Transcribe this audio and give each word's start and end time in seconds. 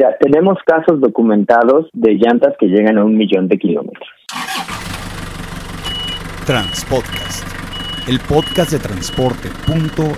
Mira, 0.00 0.16
tenemos 0.18 0.56
casos 0.64 0.98
documentados 0.98 1.90
de 1.92 2.14
llantas 2.14 2.54
que 2.58 2.68
llegan 2.68 2.96
a 2.96 3.04
un 3.04 3.18
millón 3.18 3.48
de 3.48 3.58
kilómetros. 3.58 4.08
Transpodcast, 6.46 7.46
el 8.08 8.18
podcast 8.20 8.72
de 8.72 8.78
transporte.mx. 8.78 10.14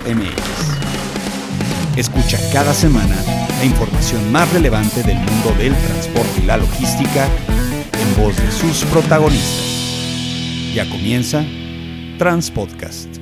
Escucha 1.97 2.37
cada 2.53 2.71
semana 2.71 3.13
la 3.59 3.65
información 3.65 4.31
más 4.31 4.53
relevante 4.53 5.03
del 5.03 5.17
mundo 5.17 5.51
del 5.57 5.73
transporte 5.73 6.39
y 6.41 6.45
la 6.45 6.55
logística 6.55 7.25
en 7.91 8.23
voz 8.23 8.37
de 8.37 8.51
sus 8.51 8.85
protagonistas. 8.85 10.71
Ya 10.73 10.89
comienza 10.89 11.43
Transpodcast. 12.17 13.12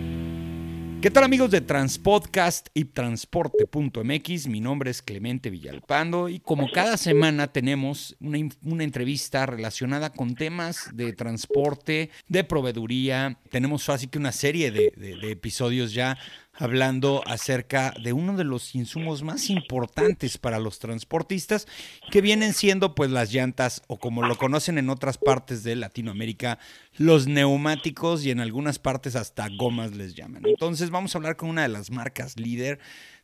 ¿Qué 1.01 1.09
tal 1.09 1.23
amigos 1.23 1.49
de 1.49 1.61
Transpodcast 1.61 2.67
y 2.75 2.85
Transporte.mx? 2.85 4.45
Mi 4.45 4.59
nombre 4.59 4.91
es 4.91 5.01
Clemente 5.01 5.49
Villalpando 5.49 6.29
y 6.29 6.37
como 6.37 6.69
cada 6.71 6.95
semana 6.95 7.47
tenemos 7.47 8.15
una, 8.19 8.83
entrevista 8.83 9.47
relacionada 9.47 10.11
con 10.11 10.35
temas 10.35 10.91
de 10.93 11.11
transporte, 11.13 12.11
de 12.27 12.43
proveeduría. 12.43 13.39
Tenemos 13.49 13.89
así 13.89 14.05
que 14.05 14.19
una 14.19 14.31
serie 14.31 14.69
de 14.69 15.31
episodios 15.31 15.91
ya 15.91 16.19
hablando 16.61 17.23
acerca 17.25 17.93
de 18.03 18.13
uno 18.13 18.37
de 18.37 18.43
los 18.43 18.75
insumos 18.75 19.23
más 19.23 19.49
importantes 19.49 20.37
para 20.37 20.59
los 20.59 20.77
transportistas, 20.77 21.67
que 22.11 22.21
vienen 22.21 22.53
siendo 22.53 22.93
pues 22.93 23.09
las 23.09 23.33
llantas 23.33 23.81
o 23.87 23.97
como 23.97 24.21
lo 24.21 24.37
conocen 24.37 24.77
en 24.77 24.89
otras 24.89 25.17
partes 25.17 25.63
de 25.63 25.75
Latinoamérica, 25.75 26.59
los 26.97 27.27
neumáticos 27.27 28.23
y 28.25 28.31
en 28.31 28.39
algunas 28.39 28.77
partes 28.77 29.15
hasta 29.15 29.47
gomas 29.57 29.95
les 29.95 30.13
llaman. 30.13 30.43
Entonces 30.45 30.91
vamos 30.91 31.15
a 31.15 31.17
hablar 31.17 31.35
con 31.35 31.49
una 31.49 31.63
de 31.63 31.69
las 31.69 31.89
marcas 31.89 32.39
líder 32.39 32.79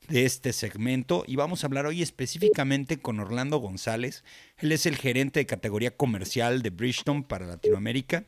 de 0.09 0.25
este 0.25 0.53
segmento 0.53 1.23
y 1.27 1.35
vamos 1.35 1.63
a 1.63 1.67
hablar 1.67 1.85
hoy 1.85 2.01
específicamente 2.01 2.97
con 2.97 3.19
Orlando 3.19 3.57
González. 3.57 4.23
Él 4.59 4.71
es 4.71 4.85
el 4.85 4.95
gerente 4.95 5.39
de 5.39 5.45
categoría 5.45 5.91
comercial 5.91 6.61
de 6.61 6.69
Bridgestone 6.69 7.25
para 7.27 7.45
Latinoamérica. 7.45 8.23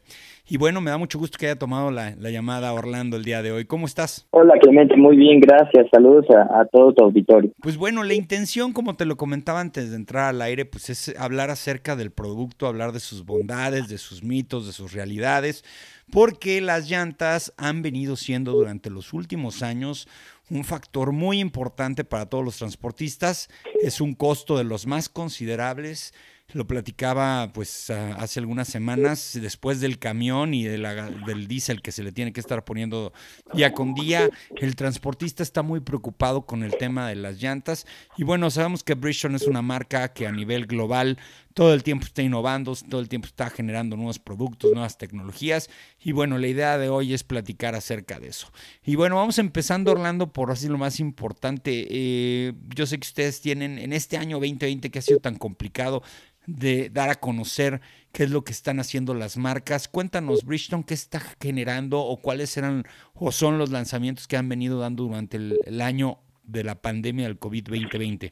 Y 0.47 0.57
bueno, 0.57 0.81
me 0.81 0.91
da 0.91 0.97
mucho 0.97 1.19
gusto 1.19 1.37
que 1.39 1.45
haya 1.45 1.57
tomado 1.57 1.89
la, 1.89 2.15
llamada 2.15 2.73
Orlando 2.73 3.17
el 3.17 3.23
día 3.23 3.41
de 3.41 3.51
hoy. 3.51 3.65
¿Cómo 3.65 3.85
estás? 3.85 4.27
Hola 4.31 4.55
Clemente, 4.59 4.97
muy 4.97 5.15
bien, 5.15 5.39
gracias. 5.39 5.87
Saludos 5.91 6.25
a, 6.31 6.61
a, 6.61 6.65
todo 6.65 6.93
tu 6.93 7.05
auditorio. 7.05 7.51
Pues 7.61 7.77
bueno, 7.77 8.03
la 8.03 8.13
intención, 8.13 8.73
como 8.73 8.95
te 8.95 9.05
lo 9.05 9.15
comentaba 9.15 9.61
antes 9.61 9.89
de 9.89 9.95
entrar 9.95 10.29
al 10.29 10.41
aire, 10.41 10.65
pues 10.65 10.89
es 10.89 11.15
hablar 11.17 11.49
acerca 11.49 11.95
del 11.95 12.11
producto, 12.11 12.67
hablar 12.67 12.91
de 12.91 12.99
sus 12.99 13.25
bondades, 13.25 13.87
de 13.87 13.97
sus 13.97 14.23
mitos, 14.23 14.67
de 14.67 14.73
sus 14.73 14.93
realidades, 14.93 15.63
porque 16.11 16.61
las 16.61 16.89
llantas 16.89 17.53
han 17.57 17.81
venido 17.81 18.15
siendo 18.15 18.53
durante 18.53 18.89
los 18.89 19.13
últimos 19.13 19.63
años 19.63 20.07
un 20.49 20.63
factor 20.63 21.11
muy 21.11 21.39
importante 21.39 22.03
para 22.03 22.25
todos 22.25 22.43
los 22.43 22.57
transportistas. 22.57 23.49
Es 23.81 24.01
un 24.01 24.15
costo 24.15 24.57
de 24.57 24.63
los 24.63 24.87
más 24.87 25.09
considerables. 25.09 26.13
Lo 26.51 26.65
platicaba 26.65 27.53
pues 27.53 27.91
hace 27.91 28.39
algunas 28.39 28.67
semanas 28.67 29.37
después 29.39 29.79
del 29.81 29.99
camión 29.99 30.55
y 30.55 30.63
del 30.63 31.47
diésel 31.47 31.83
que 31.83 31.91
se 31.91 32.01
le 32.01 32.11
tiene 32.11 32.33
que 32.33 32.39
estar 32.39 32.65
poniendo 32.65 33.13
día 33.53 33.71
con 33.71 33.93
día. 33.93 34.31
El 34.55 34.75
transportista 34.75 35.43
está 35.43 35.61
muy 35.61 35.79
preocupado 35.79 36.47
con 36.47 36.63
el 36.63 36.75
tema 36.77 37.07
de 37.07 37.15
las 37.15 37.39
llantas. 37.39 37.85
Y 38.17 38.23
bueno, 38.23 38.49
sabemos 38.49 38.83
que 38.83 38.95
Bridgestone 38.95 39.35
es 39.35 39.45
una 39.45 39.61
marca 39.61 40.11
que 40.11 40.25
a 40.25 40.31
nivel 40.31 40.65
global 40.65 41.19
todo 41.59 41.73
el 41.73 41.83
tiempo 41.83 42.05
está 42.05 42.21
innovando, 42.21 42.73
todo 42.73 43.01
el 43.01 43.09
tiempo 43.09 43.27
está 43.27 43.49
generando 43.49 43.97
nuevos 43.97 44.17
productos, 44.17 44.71
nuevas 44.71 44.97
tecnologías. 44.97 45.69
Y 46.01 46.13
bueno, 46.13 46.37
la 46.37 46.47
idea 46.47 46.77
de 46.77 46.87
hoy 46.87 47.13
es 47.13 47.25
platicar 47.25 47.75
acerca 47.75 48.17
de 48.17 48.29
eso. 48.29 48.49
Y 48.81 48.95
bueno, 48.95 49.17
vamos 49.17 49.39
empezando, 49.39 49.91
Orlando, 49.91 50.31
por 50.31 50.51
así 50.51 50.69
lo 50.69 50.77
más 50.77 51.01
importante. 51.01 51.85
Eh, 51.89 52.53
yo 52.73 52.85
sé 52.85 52.97
que 52.97 53.05
ustedes 53.05 53.41
tienen 53.41 53.77
en 53.77 53.91
este 53.91 54.15
año 54.15 54.37
2020 54.37 54.89
que 54.89 54.99
ha 54.99 55.01
sido 55.01 55.19
tan 55.19 55.35
complicado 55.35 56.01
de 56.47 56.89
dar 56.89 57.09
a 57.09 57.15
conocer 57.15 57.81
qué 58.13 58.23
es 58.23 58.29
lo 58.29 58.45
que 58.45 58.53
están 58.53 58.79
haciendo 58.79 59.13
las 59.13 59.35
marcas. 59.35 59.89
Cuéntanos, 59.89 60.45
Bridgestone, 60.45 60.85
qué 60.85 60.93
está 60.93 61.21
generando 61.41 61.99
o 61.99 62.21
cuáles 62.21 62.55
eran 62.55 62.85
o 63.15 63.33
son 63.33 63.57
los 63.57 63.69
lanzamientos 63.69 64.29
que 64.29 64.37
han 64.37 64.47
venido 64.47 64.79
dando 64.79 65.03
durante 65.03 65.35
el, 65.35 65.59
el 65.65 65.81
año 65.81 66.19
de 66.41 66.63
la 66.63 66.81
pandemia 66.81 67.25
del 67.27 67.37
COVID-2020. 67.37 68.31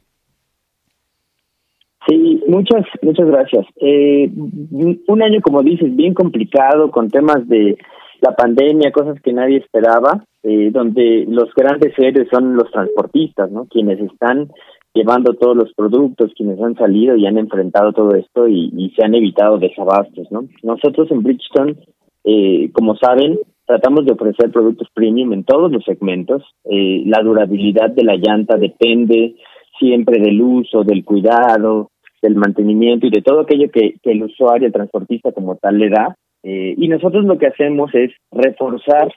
Sí, 2.06 2.42
muchas, 2.46 2.84
muchas 3.02 3.26
gracias. 3.26 3.66
Eh, 3.80 4.30
un 4.32 5.22
año, 5.22 5.40
como 5.42 5.62
dices, 5.62 5.94
bien 5.96 6.14
complicado, 6.14 6.90
con 6.90 7.08
temas 7.10 7.46
de 7.48 7.76
la 8.20 8.34
pandemia, 8.34 8.92
cosas 8.92 9.20
que 9.20 9.32
nadie 9.32 9.58
esperaba, 9.58 10.24
eh, 10.42 10.70
donde 10.72 11.24
los 11.28 11.52
grandes 11.54 11.92
héroes 11.98 12.28
son 12.30 12.56
los 12.56 12.70
transportistas, 12.70 13.50
¿no? 13.50 13.66
Quienes 13.66 14.00
están 14.00 14.48
llevando 14.94 15.34
todos 15.34 15.56
los 15.56 15.72
productos, 15.74 16.32
quienes 16.36 16.60
han 16.60 16.74
salido 16.74 17.16
y 17.16 17.26
han 17.26 17.38
enfrentado 17.38 17.92
todo 17.92 18.14
esto 18.14 18.48
y, 18.48 18.92
se 18.96 19.04
han 19.04 19.14
evitado 19.14 19.58
desabastos, 19.58 20.30
¿no? 20.30 20.44
Nosotros 20.62 21.10
en 21.10 21.22
Bridgestone, 21.22 21.76
eh, 22.24 22.70
como 22.72 22.96
saben, 22.96 23.38
tratamos 23.66 24.06
de 24.06 24.12
ofrecer 24.12 24.50
productos 24.50 24.88
premium 24.94 25.32
en 25.32 25.44
todos 25.44 25.70
los 25.70 25.84
segmentos. 25.84 26.42
Eh, 26.64 27.02
la 27.06 27.22
durabilidad 27.22 27.90
de 27.90 28.04
la 28.04 28.16
llanta 28.16 28.56
depende 28.56 29.36
siempre 29.78 30.20
del 30.20 30.40
uso, 30.40 30.84
del 30.84 31.04
cuidado, 31.04 31.90
del 32.22 32.34
mantenimiento 32.34 33.06
y 33.06 33.10
de 33.10 33.22
todo 33.22 33.40
aquello 33.40 33.70
que, 33.70 33.94
el 34.02 34.22
usuario, 34.22 34.66
el 34.66 34.72
transportista 34.72 35.32
como 35.32 35.56
tal 35.56 35.78
le 35.78 35.90
da. 35.90 36.16
Eh, 36.42 36.74
y 36.76 36.88
nosotros 36.88 37.24
lo 37.24 37.38
que 37.38 37.46
hacemos 37.46 37.94
es 37.94 38.12
reforzar 38.30 39.12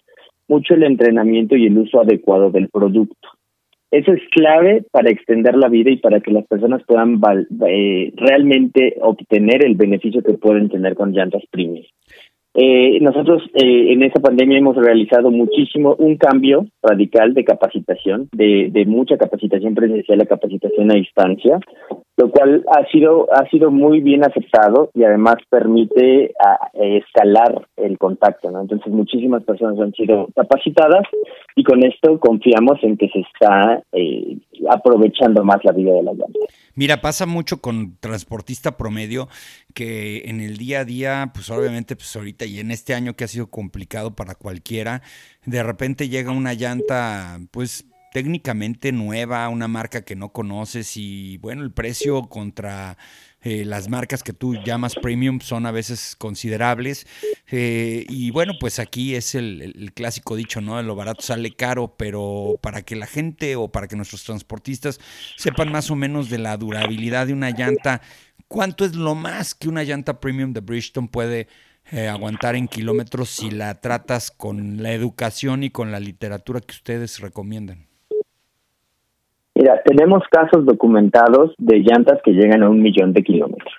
mucho 0.47 0.73
el 0.73 0.83
entrenamiento 0.83 1.55
y 1.55 1.67
el 1.67 1.77
uso 1.77 2.01
adecuado 2.01 2.51
del 2.51 2.69
producto. 2.69 3.29
Eso 3.91 4.13
es 4.13 4.21
clave 4.31 4.85
para 4.91 5.09
extender 5.09 5.55
la 5.55 5.67
vida 5.67 5.91
y 5.91 5.97
para 5.97 6.21
que 6.21 6.31
las 6.31 6.47
personas 6.47 6.81
puedan 6.87 7.19
eh, 7.67 8.13
realmente 8.15 8.95
obtener 9.01 9.65
el 9.65 9.75
beneficio 9.75 10.23
que 10.23 10.33
pueden 10.33 10.69
tener 10.69 10.95
con 10.95 11.11
llantas 11.11 11.43
premium. 11.51 11.83
Eh, 12.53 12.99
nosotros 12.99 13.43
eh, 13.53 13.93
en 13.93 14.03
esta 14.03 14.19
pandemia 14.19 14.57
hemos 14.57 14.75
realizado 14.75 15.31
muchísimo, 15.31 15.95
un 15.99 16.17
cambio 16.17 16.65
radical 16.83 17.33
de 17.33 17.45
capacitación, 17.45 18.27
de, 18.33 18.69
de 18.71 18.85
mucha 18.85 19.17
capacitación 19.17 19.73
presencial 19.73 20.21
a 20.21 20.25
capacitación 20.25 20.91
a 20.91 20.95
distancia, 20.95 21.59
lo 22.17 22.29
cual 22.29 22.63
ha 22.67 22.85
sido 22.91 23.27
ha 23.33 23.49
sido 23.49 23.71
muy 23.71 24.01
bien 24.01 24.23
aceptado 24.23 24.89
y 24.93 25.03
además 25.03 25.35
permite 25.49 26.33
a, 26.39 26.69
escalar 26.73 27.67
el 27.77 27.97
contacto, 27.97 28.51
¿no? 28.51 28.61
Entonces 28.61 28.91
muchísimas 28.91 29.43
personas 29.43 29.79
han 29.79 29.93
sido 29.93 30.27
capacitadas 30.35 31.03
y 31.55 31.63
con 31.63 31.83
esto 31.83 32.19
confiamos 32.19 32.83
en 32.83 32.97
que 32.97 33.07
se 33.09 33.19
está 33.19 33.81
eh, 33.93 34.37
aprovechando 34.69 35.43
más 35.43 35.63
la 35.63 35.71
vida 35.71 35.93
de 35.93 36.03
la 36.03 36.11
llanta. 36.11 36.39
Mira, 36.75 37.01
pasa 37.01 37.25
mucho 37.25 37.61
con 37.61 37.97
transportista 37.97 38.77
promedio 38.77 39.27
que 39.73 40.23
en 40.25 40.39
el 40.41 40.57
día 40.57 40.81
a 40.81 40.85
día, 40.85 41.31
pues 41.33 41.49
obviamente, 41.49 41.95
pues 41.95 42.15
ahorita 42.15 42.45
y 42.45 42.59
en 42.59 42.71
este 42.71 42.93
año 42.93 43.15
que 43.15 43.25
ha 43.25 43.27
sido 43.27 43.49
complicado 43.49 44.15
para 44.15 44.35
cualquiera, 44.35 45.01
de 45.45 45.63
repente 45.63 46.09
llega 46.09 46.31
una 46.31 46.53
llanta, 46.53 47.39
pues 47.51 47.85
técnicamente 48.11 48.91
nueva, 48.91 49.47
una 49.49 49.67
marca 49.67 50.03
que 50.03 50.15
no 50.15 50.31
conoces 50.33 50.97
y 50.97 51.37
bueno, 51.37 51.63
el 51.63 51.71
precio 51.71 52.23
contra 52.23 52.97
eh, 53.43 53.65
las 53.65 53.89
marcas 53.89 54.21
que 54.21 54.33
tú 54.33 54.55
llamas 54.63 54.95
premium 54.95 55.39
son 55.39 55.65
a 55.65 55.71
veces 55.71 56.15
considerables. 56.17 57.07
Eh, 57.49 58.05
y 58.07 58.29
bueno, 58.29 58.53
pues 58.59 58.77
aquí 58.77 59.15
es 59.15 59.33
el, 59.33 59.91
clásico 59.95 60.35
dicho, 60.35 60.61
¿no? 60.61 60.81
Lo 60.83 60.95
barato 60.95 61.21
sale 61.21 61.51
caro, 61.51 61.95
pero 61.97 62.59
para 62.61 62.83
que 62.83 62.95
la 62.95 63.07
gente 63.07 63.55
o 63.55 63.71
para 63.71 63.87
que 63.87 63.95
nuestros 63.95 64.23
transportistas 64.23 64.99
sepan 65.37 65.71
más 65.71 65.89
o 65.89 65.95
menos 65.95 66.29
de 66.29 66.37
la 66.37 66.55
durabilidad 66.57 67.27
de 67.27 67.33
una 67.33 67.49
llanta, 67.49 68.01
¿cuánto 68.47 68.85
es 68.85 68.95
lo 68.95 69.15
más 69.15 69.55
que 69.55 69.69
una 69.69 69.83
llanta 69.83 70.19
premium 70.19 70.53
de 70.53 70.59
Bridgestone 70.59 71.07
puede 71.07 71.47
eh, 71.91 72.07
aguantar 72.07 72.55
en 72.55 72.67
kilómetros 72.67 73.29
si 73.31 73.49
la 73.49 73.81
tratas 73.81 74.29
con 74.29 74.83
la 74.83 74.93
educación 74.93 75.63
y 75.63 75.71
con 75.71 75.91
la 75.91 75.99
literatura 75.99 76.61
que 76.61 76.73
ustedes 76.73 77.19
recomiendan? 77.19 77.90
Mira, 79.61 79.79
tenemos 79.85 80.23
casos 80.31 80.65
documentados 80.65 81.53
de 81.59 81.81
llantas 81.81 82.19
que 82.23 82.31
llegan 82.31 82.63
a 82.63 82.69
un 82.71 82.81
millón 82.81 83.13
de 83.13 83.21
kilómetros. 83.21 83.75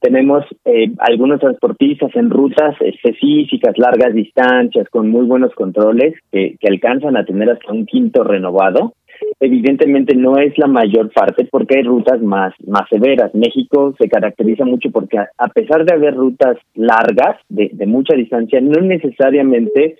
Tenemos 0.00 0.44
eh, 0.64 0.90
algunos 0.98 1.38
transportistas 1.38 2.10
en 2.16 2.28
rutas 2.28 2.74
específicas, 2.80 3.78
largas 3.78 4.12
distancias, 4.14 4.88
con 4.90 5.08
muy 5.08 5.24
buenos 5.24 5.54
controles, 5.54 6.14
que, 6.32 6.56
alcanzan 6.68 7.16
a 7.16 7.24
tener 7.24 7.48
hasta 7.48 7.70
un 7.70 7.86
quinto 7.86 8.24
renovado. 8.24 8.94
Evidentemente 9.38 10.16
no 10.16 10.38
es 10.38 10.58
la 10.58 10.66
mayor 10.66 11.12
parte 11.12 11.46
porque 11.52 11.78
hay 11.78 11.84
rutas 11.84 12.20
más, 12.20 12.52
más 12.66 12.88
severas. 12.90 13.32
México 13.32 13.94
se 14.00 14.08
caracteriza 14.08 14.64
mucho 14.64 14.90
porque 14.90 15.18
a, 15.18 15.48
pesar 15.54 15.84
de 15.84 15.94
haber 15.94 16.16
rutas 16.16 16.56
largas, 16.74 17.36
de, 17.48 17.70
de 17.72 17.86
mucha 17.86 18.16
distancia, 18.16 18.60
no 18.60 18.80
necesariamente 18.80 19.98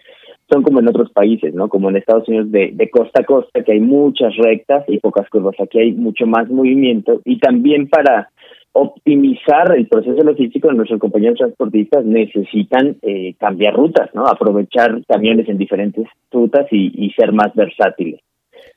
son 0.50 0.62
como 0.62 0.80
en 0.80 0.88
otros 0.88 1.10
países, 1.12 1.54
¿no? 1.54 1.68
Como 1.68 1.90
en 1.90 1.96
Estados 1.96 2.28
Unidos 2.28 2.50
de, 2.50 2.70
de 2.72 2.90
costa 2.90 3.22
a 3.22 3.24
costa, 3.26 3.62
que 3.64 3.72
hay 3.72 3.80
muchas 3.80 4.36
rectas 4.36 4.84
y 4.88 4.98
pocas 4.98 5.28
curvas. 5.28 5.56
Aquí 5.60 5.78
hay 5.78 5.92
mucho 5.92 6.26
más 6.26 6.48
movimiento 6.48 7.20
y 7.24 7.38
también 7.38 7.88
para 7.88 8.30
optimizar 8.72 9.74
el 9.74 9.88
proceso 9.88 10.22
logístico, 10.22 10.70
nuestros 10.70 11.00
compañeros 11.00 11.38
transportistas 11.38 12.04
necesitan 12.04 12.96
eh, 13.00 13.34
cambiar 13.38 13.74
rutas, 13.74 14.10
¿no? 14.14 14.26
Aprovechar 14.26 15.02
camiones 15.08 15.48
en 15.48 15.56
diferentes 15.56 16.06
rutas 16.30 16.66
y, 16.70 16.92
y 16.94 17.10
ser 17.12 17.32
más 17.32 17.54
versátiles. 17.54 18.20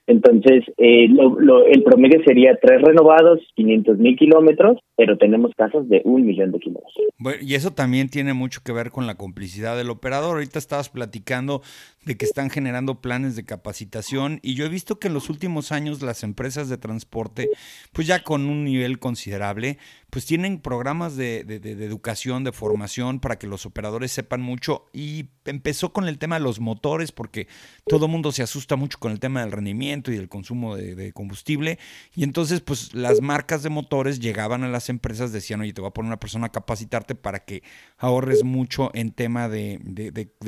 Entonces, 0.10 0.64
eh, 0.78 1.06
el 1.06 1.84
promedio 1.84 2.20
sería 2.26 2.58
tres 2.60 2.82
renovados, 2.82 3.40
500 3.56 4.00
mil 4.00 4.18
kilómetros, 4.18 4.80
pero 4.98 5.20
tenemos 5.20 5.52
casos 5.56 5.88
de 5.88 6.02
un 6.04 6.26
millón 6.26 6.52
de 6.52 6.58
kilómetros. 6.58 6.96
Bueno, 7.20 7.38
y 7.44 7.54
eso 7.54 7.72
también 7.72 8.10
tiene 8.10 8.34
mucho 8.34 8.62
que 8.66 8.72
ver 8.72 8.90
con 8.90 9.06
la 9.06 9.16
complicidad 9.16 9.78
del 9.78 9.92
operador. 9.92 10.38
Ahorita 10.38 10.58
estabas 10.58 10.90
platicando 10.90 11.62
de 12.06 12.18
que 12.18 12.26
están 12.26 12.50
generando 12.50 13.02
planes 13.02 13.36
de 13.36 13.46
capacitación 13.46 14.40
y 14.42 14.56
yo 14.56 14.66
he 14.66 14.70
visto 14.70 14.98
que 14.98 15.10
en 15.10 15.14
los 15.14 15.30
últimos 15.30 15.72
años 15.72 16.02
las 16.02 16.24
empresas 16.24 16.70
de 16.70 16.78
transporte, 16.78 17.50
pues 17.94 18.08
ya 18.08 18.24
con 18.24 18.48
un 18.48 18.64
nivel 18.64 18.98
considerable, 18.98 19.78
pues 20.10 20.26
tienen 20.26 20.60
programas 20.60 21.18
de, 21.18 21.42
educación, 21.42 22.44
de 22.44 22.52
formación 22.52 23.20
para 23.20 23.38
que 23.38 23.48
los 23.48 23.66
operadores 23.68 24.12
sepan 24.12 24.42
mucho 24.42 24.86
y 24.92 25.26
empezó 25.46 25.94
con 25.94 26.08
el 26.08 26.18
tema 26.18 26.40
de 26.40 26.46
los 26.46 26.60
motores 26.60 27.12
porque 27.12 27.48
todo 27.86 28.08
mundo 28.08 28.32
se 28.32 28.44
asusta 28.44 28.76
mucho 28.76 28.98
con 28.98 29.12
el 29.12 29.20
tema 29.20 29.42
del 29.42 29.52
rendimiento 29.52 29.99
y 30.07 30.16
del 30.16 30.30
consumo 30.30 30.75
de, 30.75 31.12
combustible. 31.13 31.80
Y 32.16 32.24
entonces 32.24 32.62
pues 32.62 32.94
las 32.94 33.22
marcas 33.22 33.63
de 33.63 33.69
motores 33.69 34.19
llegaban 34.19 34.63
a 34.63 34.69
las 34.69 34.90
empresas, 34.90 35.31
decían, 35.31 35.62
oye, 35.62 35.74
te 35.74 35.81
voy 35.81 35.90
a 35.90 35.94
poner 35.94 36.07
una 36.07 36.19
persona 36.19 36.48
a 36.48 36.51
capacitarte 36.51 37.16
para 37.16 37.40
que 37.40 37.63
ahorres 37.98 38.44
mucho 38.44 38.92
en 38.94 39.12
tema 39.12 39.50
de, 39.50 39.80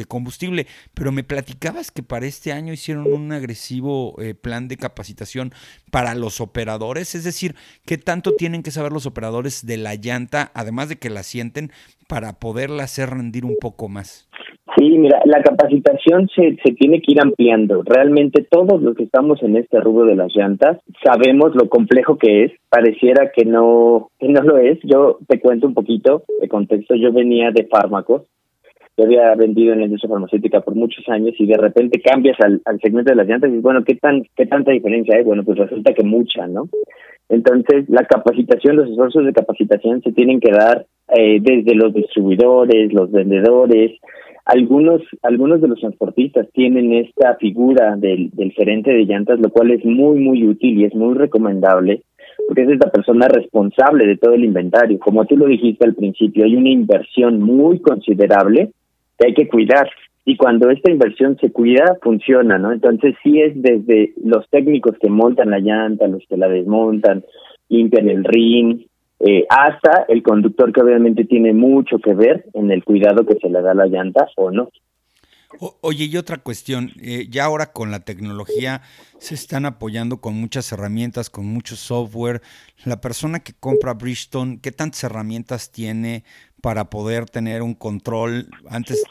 combustible, 0.07 0.67
pero 0.93 1.11
me 1.11 1.23
platicabas 1.23 1.91
que 1.91 2.03
para 2.03 2.25
este 2.25 2.51
año 2.51 2.73
hicieron 2.73 3.11
un 3.11 3.31
agresivo 3.31 4.15
eh, 4.21 4.33
plan 4.33 4.67
de 4.67 4.77
capacitación 4.77 5.53
para 5.91 6.15
los 6.15 6.41
operadores, 6.41 7.15
es 7.15 7.23
decir, 7.23 7.55
¿qué 7.85 7.97
tanto 7.97 8.35
tienen 8.35 8.63
que 8.63 8.71
saber 8.71 8.91
los 8.91 9.05
operadores 9.05 9.65
de 9.65 9.77
la 9.77 9.95
llanta, 9.95 10.51
además 10.53 10.89
de 10.89 10.97
que 10.97 11.09
la 11.09 11.23
sienten, 11.23 11.71
para 12.07 12.39
poderla 12.39 12.83
hacer 12.83 13.09
rendir 13.09 13.45
un 13.45 13.57
poco 13.59 13.89
más? 13.89 14.27
Sí, 14.81 14.97
mira, 14.97 15.21
la 15.25 15.43
capacitación 15.43 16.27
se, 16.35 16.57
se 16.63 16.73
tiene 16.73 17.03
que 17.03 17.11
ir 17.11 17.21
ampliando. 17.21 17.83
Realmente 17.85 18.43
todos 18.49 18.81
los 18.81 18.95
que 18.95 19.03
estamos 19.03 19.43
en 19.43 19.55
este 19.55 19.79
rubro 19.79 20.07
de 20.07 20.15
las 20.15 20.35
llantas 20.35 20.79
sabemos 21.03 21.53
lo 21.53 21.69
complejo 21.69 22.17
que 22.17 22.45
es. 22.45 22.51
Pareciera 22.67 23.31
que 23.31 23.45
no, 23.45 24.09
que 24.19 24.27
no 24.29 24.41
lo 24.41 24.57
es. 24.57 24.79
Yo 24.81 25.19
te 25.27 25.39
cuento 25.39 25.67
un 25.67 25.75
poquito 25.75 26.23
de 26.41 26.47
contexto. 26.47 26.95
Yo 26.95 27.13
venía 27.13 27.51
de 27.51 27.67
fármacos. 27.67 28.23
Yo 28.97 29.05
había 29.05 29.35
vendido 29.35 29.73
en 29.73 29.81
la 29.81 29.85
industria 29.85 30.09
farmacéutica 30.09 30.61
por 30.61 30.73
muchos 30.73 31.07
años 31.09 31.35
y 31.37 31.45
de 31.45 31.57
repente 31.57 32.01
cambias 32.01 32.37
al, 32.43 32.59
al 32.65 32.79
segmento 32.79 33.11
de 33.11 33.17
las 33.17 33.27
llantas 33.27 33.49
y 33.49 33.51
dices, 33.51 33.63
bueno, 33.63 33.83
¿qué, 33.83 33.93
tan, 33.97 34.23
¿qué 34.35 34.47
tanta 34.47 34.71
diferencia 34.71 35.15
hay? 35.15 35.23
Bueno, 35.23 35.43
pues 35.43 35.59
resulta 35.59 35.93
que 35.93 36.03
mucha, 36.03 36.47
¿no? 36.47 36.69
Entonces, 37.29 37.87
la 37.87 38.03
capacitación, 38.05 38.77
los 38.77 38.89
esfuerzos 38.89 39.25
de 39.25 39.33
capacitación 39.33 40.01
se 40.01 40.11
tienen 40.11 40.39
que 40.39 40.51
dar 40.51 40.87
eh, 41.15 41.39
desde 41.39 41.75
los 41.75 41.93
distribuidores, 41.93 42.91
los 42.91 43.11
vendedores. 43.11 43.91
Algunos, 44.45 45.01
algunos 45.21 45.61
de 45.61 45.67
los 45.67 45.79
transportistas 45.79 46.47
tienen 46.53 46.93
esta 46.93 47.35
figura 47.35 47.95
del, 47.95 48.31
del 48.31 48.51
gerente 48.51 48.91
de 48.91 49.05
llantas, 49.05 49.39
lo 49.39 49.49
cual 49.49 49.71
es 49.71 49.85
muy, 49.85 50.19
muy 50.19 50.47
útil 50.47 50.79
y 50.79 50.85
es 50.85 50.95
muy 50.95 51.13
recomendable, 51.13 52.03
porque 52.47 52.63
es 52.63 52.69
esta 52.69 52.91
persona 52.91 53.27
responsable 53.27 54.07
de 54.07 54.17
todo 54.17 54.33
el 54.33 54.45
inventario. 54.45 54.99
Como 54.99 55.25
tú 55.25 55.37
lo 55.37 55.45
dijiste 55.47 55.85
al 55.85 55.95
principio, 55.95 56.45
hay 56.45 56.55
una 56.55 56.69
inversión 56.69 57.41
muy 57.41 57.79
considerable 57.79 58.71
que 59.17 59.27
hay 59.27 59.33
que 59.33 59.47
cuidar 59.47 59.87
y 60.23 60.37
cuando 60.37 60.69
esta 60.69 60.91
inversión 60.91 61.37
se 61.39 61.51
cuida, 61.51 61.97
funciona, 62.01 62.57
¿no? 62.59 62.71
Entonces 62.71 63.15
sí 63.23 63.41
es 63.41 63.59
desde 63.59 64.13
los 64.23 64.47
técnicos 64.49 64.97
que 64.99 65.09
montan 65.09 65.49
la 65.49 65.59
llanta, 65.59 66.07
los 66.07 66.23
que 66.27 66.37
la 66.37 66.47
desmontan, 66.47 67.23
limpian 67.69 68.07
el 68.07 68.23
ring, 68.23 68.81
eh, 69.23 69.45
hasta 69.49 70.05
el 70.07 70.23
conductor 70.23 70.73
que 70.73 70.81
obviamente 70.81 71.25
tiene 71.25 71.53
mucho 71.53 71.99
que 71.99 72.13
ver 72.13 72.45
en 72.53 72.71
el 72.71 72.83
cuidado 72.83 73.25
que 73.25 73.35
se 73.35 73.49
le 73.49 73.61
da 73.61 73.71
a 73.71 73.75
la 73.75 73.85
llanta 73.85 74.27
o 74.35 74.49
no. 74.49 74.69
oye, 75.81 76.05
y 76.05 76.17
otra 76.17 76.37
cuestión, 76.37 76.91
eh, 77.01 77.27
ya 77.29 77.45
ahora 77.45 77.71
con 77.71 77.91
la 77.91 77.99
tecnología 77.99 78.81
se 79.19 79.35
están 79.35 79.65
apoyando 79.67 80.21
con 80.21 80.33
muchas 80.33 80.71
herramientas, 80.71 81.29
con 81.29 81.45
mucho 81.45 81.75
software. 81.75 82.41
La 82.83 82.99
persona 82.99 83.41
que 83.41 83.53
compra 83.53 83.93
Bridgestone, 83.93 84.59
¿qué 84.59 84.71
tantas 84.71 85.03
herramientas 85.03 85.71
tiene 85.71 86.23
para 86.61 86.89
poder 86.89 87.29
tener 87.29 87.61
un 87.61 87.75
control? 87.75 88.47
Antes 88.69 89.03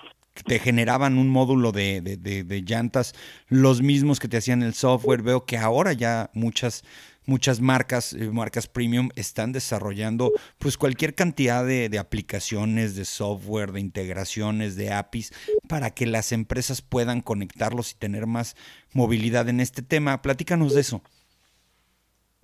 te 0.47 0.59
generaban 0.59 1.19
un 1.19 1.29
módulo 1.29 1.73
de, 1.73 2.01
de, 2.01 2.63
llantas, 2.63 3.15
los 3.49 3.83
mismos 3.83 4.21
que 4.21 4.29
te 4.29 4.39
hacían 4.39 4.63
el 4.63 4.75
software. 4.75 5.23
Veo 5.23 5.45
que 5.45 5.57
ahora 5.57 5.93
ya 5.93 6.31
muchas, 6.35 6.85
muchas 7.27 7.61
marcas, 7.61 8.13
eh, 8.13 8.31
marcas 8.33 8.67
premium, 8.67 9.09
están 9.17 9.53
desarrollando 9.53 10.33
pues 10.59 10.77
cualquier 10.77 11.15
cantidad 11.15 11.65
de, 11.65 11.99
aplicaciones, 11.99 12.97
de 12.97 13.05
software, 13.05 13.73
de 13.73 13.81
integraciones, 13.81 14.77
de 14.77 14.93
APIs, 14.93 15.33
para 15.69 15.91
que 15.91 16.07
las 16.07 16.33
empresas 16.33 16.83
puedan 16.83 17.21
conectarlos 17.21 17.93
y 17.93 17.99
tener 17.99 18.27
más 18.27 18.57
movilidad 18.95 19.49
en 19.49 19.61
este 19.61 19.83
tema. 19.83 20.23
Platícanos 20.23 20.75
de 20.75 20.81
eso. 20.81 21.03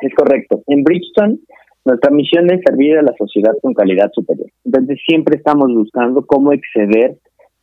Es 0.01 0.15
correcto. 0.15 0.63
En 0.67 0.83
Bridgestone 0.85 1.39
nuestra 1.87 2.11
misión 2.11 2.51
es 2.51 2.61
servir 2.67 2.99
a 2.99 3.03
la 3.03 3.15
sociedad 3.17 3.53
con 3.63 3.73
calidad 3.73 4.11
superior. 4.13 4.49
Entonces 4.65 4.99
siempre 5.07 5.37
estamos 5.37 5.73
buscando 5.73 6.27
cómo 6.27 6.53
exceder 6.53 7.17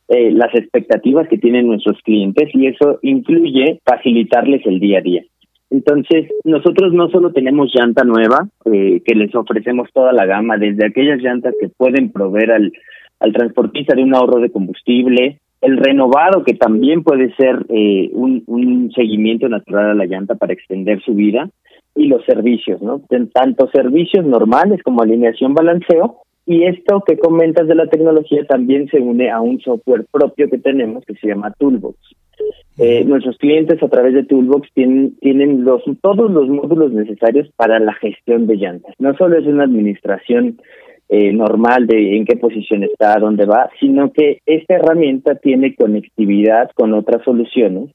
eh, 0.08 0.30
las 0.32 0.54
expectativas 0.54 1.28
que 1.28 1.36
tienen 1.36 1.66
nuestros 1.66 2.00
clientes 2.02 2.48
y 2.54 2.68
eso 2.68 2.98
incluye 3.02 3.80
facilitarles 3.84 4.64
el 4.64 4.80
día 4.80 4.98
a 4.98 5.02
día. 5.02 5.22
Entonces, 5.70 6.30
nosotros 6.44 6.92
no 6.92 7.08
solo 7.08 7.32
tenemos 7.32 7.72
llanta 7.74 8.04
nueva, 8.04 8.48
eh, 8.66 9.02
que 9.04 9.14
les 9.14 9.34
ofrecemos 9.34 9.88
toda 9.92 10.12
la 10.12 10.26
gama, 10.26 10.56
desde 10.56 10.86
aquellas 10.86 11.20
llantas 11.20 11.54
que 11.60 11.68
pueden 11.68 12.12
proveer 12.12 12.52
al, 12.52 12.72
al 13.20 13.32
transportista 13.32 13.94
de 13.94 14.02
un 14.02 14.14
ahorro 14.14 14.40
de 14.40 14.50
combustible, 14.50 15.40
el 15.60 15.78
renovado, 15.78 16.44
que 16.44 16.54
también 16.54 17.02
puede 17.02 17.34
ser 17.36 17.64
eh, 17.70 18.10
un, 18.12 18.44
un 18.46 18.92
seguimiento 18.92 19.48
natural 19.48 19.90
a 19.90 19.94
la 19.94 20.04
llanta 20.04 20.34
para 20.34 20.52
extender 20.52 21.00
su 21.02 21.14
vida, 21.14 21.48
y 21.96 22.06
los 22.08 22.24
servicios, 22.24 22.82
¿no? 22.82 23.02
Tanto 23.32 23.68
servicios 23.72 24.26
normales 24.26 24.82
como 24.82 25.02
alineación 25.02 25.54
balanceo, 25.54 26.18
y 26.46 26.64
esto 26.64 27.02
que 27.06 27.18
comentas 27.18 27.66
de 27.66 27.74
la 27.74 27.86
tecnología 27.86 28.44
también 28.46 28.88
se 28.88 28.98
une 28.98 29.30
a 29.30 29.40
un 29.40 29.60
software 29.60 30.04
propio 30.10 30.50
que 30.50 30.58
tenemos 30.58 31.04
que 31.06 31.14
se 31.14 31.28
llama 31.28 31.52
Toolbox. 31.58 31.96
Eh, 32.76 33.04
nuestros 33.04 33.38
clientes 33.38 33.80
a 33.82 33.88
través 33.88 34.14
de 34.14 34.24
Toolbox 34.24 34.68
tienen, 34.74 35.16
tienen 35.20 35.64
los, 35.64 35.82
todos 36.00 36.30
los 36.30 36.48
módulos 36.48 36.92
necesarios 36.92 37.48
para 37.56 37.78
la 37.78 37.94
gestión 37.94 38.46
de 38.46 38.56
llantas. 38.56 38.94
No 38.98 39.14
solo 39.16 39.38
es 39.38 39.46
una 39.46 39.64
administración 39.64 40.58
eh, 41.08 41.32
normal 41.32 41.86
de 41.86 42.16
en 42.16 42.24
qué 42.24 42.36
posición 42.36 42.82
está, 42.82 43.18
dónde 43.20 43.44
va, 43.44 43.68
sino 43.78 44.10
que 44.10 44.38
esta 44.46 44.76
herramienta 44.76 45.34
tiene 45.34 45.74
conectividad 45.74 46.70
con 46.74 46.94
otras 46.94 47.22
soluciones 47.24 47.90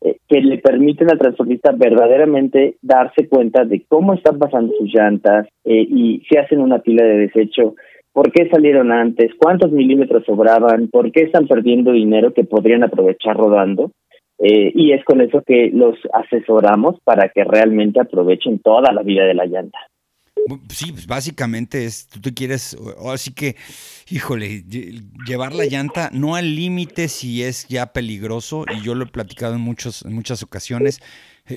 eh, 0.00 0.18
que 0.28 0.40
le 0.40 0.58
permiten 0.58 1.10
al 1.10 1.18
transportista 1.18 1.72
verdaderamente 1.72 2.76
darse 2.82 3.28
cuenta 3.28 3.64
de 3.64 3.84
cómo 3.88 4.14
están 4.14 4.38
pasando 4.38 4.72
sus 4.78 4.94
llantas 4.94 5.48
eh, 5.64 5.86
y 5.88 6.22
si 6.28 6.38
hacen 6.38 6.60
una 6.60 6.78
pila 6.78 7.04
de 7.04 7.18
desecho, 7.18 7.74
por 8.12 8.30
qué 8.30 8.48
salieron 8.48 8.92
antes, 8.92 9.32
cuántos 9.36 9.72
milímetros 9.72 10.24
sobraban, 10.24 10.88
por 10.88 11.10
qué 11.10 11.22
están 11.22 11.48
perdiendo 11.48 11.90
dinero 11.92 12.32
que 12.32 12.44
podrían 12.44 12.84
aprovechar 12.84 13.36
rodando. 13.36 13.90
Eh, 14.38 14.70
y 14.74 14.92
es 14.92 15.02
con 15.04 15.20
eso 15.20 15.42
que 15.46 15.70
los 15.72 15.96
asesoramos 16.12 16.96
para 17.04 17.30
que 17.30 17.42
realmente 17.44 18.00
aprovechen 18.00 18.58
toda 18.58 18.92
la 18.92 19.02
vida 19.02 19.24
de 19.24 19.34
la 19.34 19.46
llanta. 19.46 19.78
Sí, 20.68 20.92
pues 20.92 21.06
básicamente 21.06 21.86
es, 21.86 22.06
tú 22.06 22.20
te 22.20 22.32
quieres, 22.32 22.76
así 23.12 23.32
que, 23.32 23.56
híjole, 24.08 24.62
llevar 25.26 25.54
la 25.54 25.64
llanta 25.64 26.10
no 26.12 26.36
al 26.36 26.54
límite 26.54 27.08
si 27.08 27.42
es 27.42 27.66
ya 27.66 27.86
peligroso, 27.86 28.64
y 28.72 28.80
yo 28.80 28.94
lo 28.94 29.04
he 29.04 29.08
platicado 29.08 29.54
en, 29.54 29.62
muchos, 29.62 30.04
en 30.04 30.12
muchas 30.12 30.44
ocasiones, 30.44 31.00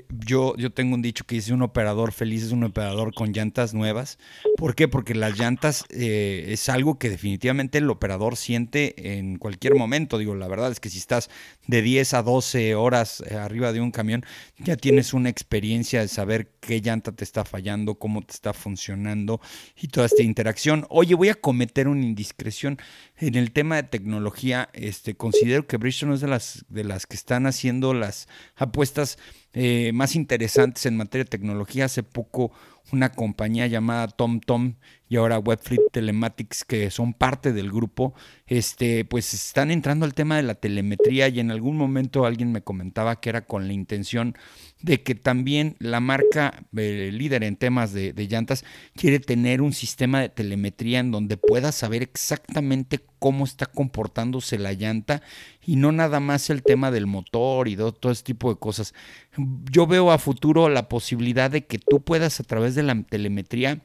yo, 0.10 0.56
yo 0.56 0.72
tengo 0.72 0.96
un 0.96 1.02
dicho 1.02 1.26
que 1.26 1.36
dice 1.36 1.54
un 1.54 1.64
operador 1.64 2.12
feliz 2.12 2.44
es 2.44 2.52
un 2.52 2.64
operador 2.64 3.14
con 3.14 3.32
llantas 3.32 3.74
nuevas. 3.74 4.20
¿Por 4.58 4.76
qué? 4.76 4.88
Porque 4.88 5.16
las 5.16 5.38
llantas 5.40 5.86
eh, 5.90 6.46
es 6.50 6.70
algo 6.70 7.00
que 7.00 7.10
definitivamente 7.10 7.80
el 7.80 7.90
operador 7.90 8.36
siente 8.36 9.18
en 9.18 9.38
cualquier 9.38 9.76
momento. 9.76 10.18
Digo, 10.18 10.36
la 10.36 10.48
verdad 10.48 10.72
es 10.72 10.80
que 10.80 10.90
si 10.90 11.00
estás 11.00 11.30
de 11.68 11.82
10 11.82 12.14
a 12.14 12.24
12 12.24 12.76
horas 12.76 13.24
eh, 13.30 13.36
arriba 13.36 13.74
de 13.74 13.82
un 13.82 13.92
camión, 13.92 14.26
ya 14.60 14.76
tienes 14.76 15.14
una 15.14 15.30
experiencia 15.30 16.02
de 16.02 16.08
saber 16.08 16.52
qué 16.60 16.82
llanta 16.82 17.12
te 17.12 17.24
está 17.24 17.44
fallando, 17.44 17.96
cómo 17.96 18.22
te 18.22 18.34
está 18.34 18.54
funcionando 18.54 19.42
y 19.76 19.88
toda 19.88 20.06
esta 20.06 20.22
interacción. 20.22 20.86
Oye, 20.90 21.16
voy 21.16 21.30
a 21.30 21.36
cometer 21.36 21.88
una 21.88 22.04
indiscreción 22.04 22.78
en 23.18 23.36
el 23.36 23.52
tema 23.52 23.78
de 23.78 23.84
tecnología. 23.84 24.70
Este, 24.74 25.16
considero 25.16 25.66
que 25.66 25.78
Bridgestone 25.78 26.14
es 26.14 26.22
de 26.22 26.28
las, 26.28 26.66
de 26.70 26.84
las 26.84 27.08
que 27.08 27.16
están 27.16 27.48
haciendo 27.48 27.94
las 27.94 28.28
apuestas 28.56 29.18
eh, 29.54 29.92
más 29.94 30.16
interesantes 30.16 30.86
en 30.86 30.98
materia 30.98 31.24
de 31.24 31.30
tecnología. 31.30 31.86
Hace 31.86 32.04
poco 32.04 32.52
una 32.92 33.12
compañía 33.12 33.68
llamada 33.68 34.08
TomTom 34.08 34.76
y 35.10 35.16
ahora 35.16 35.40
Webfleet 35.40 35.92
Telematics, 35.92 36.64
que 36.64 36.92
son 36.92 37.14
parte 37.14 37.52
del 37.52 37.72
grupo, 37.72 38.14
este, 38.46 39.06
pues 39.06 39.34
están 39.34 39.72
entrando 39.72 40.06
al 40.06 40.14
tema 40.14 40.38
de 40.38 40.44
la 40.44 40.54
telemetría 40.54 41.28
y 41.30 41.40
en 41.40 41.50
algún 41.50 41.78
momento 41.78 42.28
alguien 42.28 42.52
me 42.52 42.62
comentaba 42.62 43.20
que 43.20 43.30
era 43.30 43.42
con 43.46 43.68
la 43.68 43.74
intención 43.74 44.38
de 44.82 45.02
que 45.02 45.16
también 45.16 45.76
la 45.80 46.00
marca 46.00 46.64
líder 46.72 47.44
en 47.44 47.56
temas 47.56 47.92
de, 47.92 48.14
llantas 48.30 48.64
quiere 48.96 49.20
tener 49.20 49.64
un 49.64 49.74
sistema 49.74 50.22
de 50.22 50.30
telemetría 50.30 51.00
en 51.00 51.10
donde 51.10 51.38
pueda 51.38 51.72
saber 51.72 52.04
exactamente 52.04 53.00
cómo 53.18 53.46
está 53.46 53.66
comportándose 53.66 54.60
la 54.60 54.74
llanta 54.74 55.24
y 55.66 55.76
no 55.76 55.92
nada 55.92 56.20
más 56.20 56.52
el 56.52 56.62
tema 56.62 56.92
del 56.92 57.08
motor 57.08 57.68
y 57.68 57.76
todo 57.76 58.12
ese 58.12 58.24
tipo 58.24 58.54
de 58.54 58.60
cosas. 58.60 58.94
Yo 59.72 59.88
veo 59.88 60.12
a 60.12 60.20
futuro 60.20 60.70
la 60.70 60.88
posibilidad 60.88 61.50
de 61.50 61.66
que 61.66 61.80
tú 61.80 62.02
puedas 62.02 62.40
a 62.40 62.44
través 62.44 62.76
de 62.76 62.84
la 62.84 63.02
telemetría 63.04 63.82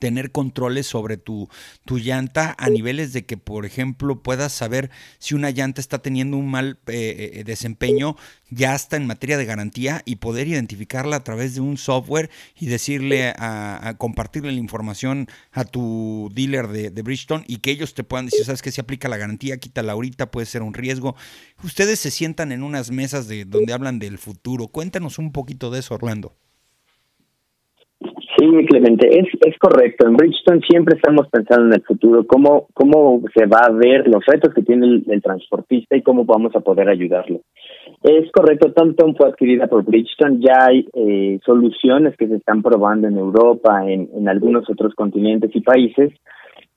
tener 0.00 0.32
controles 0.32 0.86
sobre 0.86 1.16
tu, 1.16 1.48
tu, 1.84 1.98
llanta 1.98 2.54
a 2.58 2.68
niveles 2.68 3.12
de 3.12 3.24
que, 3.24 3.36
por 3.36 3.64
ejemplo, 3.64 4.22
puedas 4.22 4.52
saber 4.52 4.90
si 5.18 5.34
una 5.34 5.50
llanta 5.50 5.80
está 5.80 6.00
teniendo 6.00 6.36
un 6.36 6.50
mal 6.50 6.78
eh, 6.86 7.32
eh, 7.34 7.44
desempeño 7.44 8.16
ya 8.50 8.74
está 8.74 8.96
en 8.96 9.06
materia 9.06 9.38
de 9.38 9.44
garantía 9.44 10.02
y 10.04 10.16
poder 10.16 10.48
identificarla 10.48 11.16
a 11.16 11.24
través 11.24 11.54
de 11.54 11.60
un 11.60 11.76
software 11.76 12.30
y 12.56 12.66
decirle 12.66 13.32
a, 13.36 13.94
compartirle 13.98 14.52
la 14.52 14.58
información 14.58 15.28
a 15.52 15.64
tu 15.64 16.30
dealer 16.32 16.68
de, 16.68 16.90
de, 16.90 17.02
Bridgestone 17.02 17.44
y 17.48 17.58
que 17.58 17.70
ellos 17.70 17.94
te 17.94 18.04
puedan 18.04 18.26
decir, 18.26 18.44
sabes 18.44 18.62
que 18.62 18.72
se 18.72 18.80
aplica 18.80 19.08
la 19.08 19.16
garantía, 19.16 19.58
quítala 19.58 19.92
ahorita, 19.92 20.30
puede 20.30 20.46
ser 20.46 20.62
un 20.62 20.74
riesgo. 20.74 21.16
Ustedes 21.64 21.98
se 21.98 22.10
sientan 22.10 22.52
en 22.52 22.62
unas 22.62 22.90
mesas 22.90 23.26
de 23.28 23.44
donde 23.44 23.72
hablan 23.72 23.98
del 23.98 24.18
futuro. 24.18 24.68
Cuéntanos 24.68 25.18
un 25.18 25.32
poquito 25.32 25.70
de 25.70 25.80
eso, 25.80 25.94
Orlando. 25.94 26.36
Sí, 28.38 28.66
Clemente, 28.66 29.08
es, 29.18 29.26
es 29.46 29.58
correcto. 29.58 30.06
En 30.06 30.16
Bridgestone 30.16 30.60
siempre 30.68 30.96
estamos 30.96 31.26
pensando 31.28 31.66
en 31.66 31.74
el 31.74 31.82
futuro, 31.82 32.26
cómo, 32.26 32.66
cómo 32.74 33.22
se 33.34 33.46
va 33.46 33.60
a 33.66 33.72
ver 33.72 34.06
los 34.08 34.24
retos 34.26 34.52
que 34.52 34.62
tiene 34.62 35.02
el, 35.06 35.22
transportista 35.22 35.96
y 35.96 36.02
cómo 36.02 36.24
vamos 36.24 36.54
a 36.54 36.60
poder 36.60 36.88
ayudarlo. 36.88 37.40
Es 38.02 38.30
correcto, 38.32 38.72
TomTom 38.72 39.14
fue 39.14 39.28
adquirida 39.28 39.68
por 39.68 39.84
Bridgestone, 39.84 40.40
ya 40.40 40.66
hay 40.66 40.86
eh, 40.92 41.38
soluciones 41.46 42.16
que 42.16 42.28
se 42.28 42.36
están 42.36 42.62
probando 42.62 43.08
en 43.08 43.16
Europa, 43.16 43.90
en, 43.90 44.10
en 44.14 44.28
algunos 44.28 44.68
otros 44.68 44.94
continentes 44.94 45.50
y 45.54 45.60
países, 45.60 46.12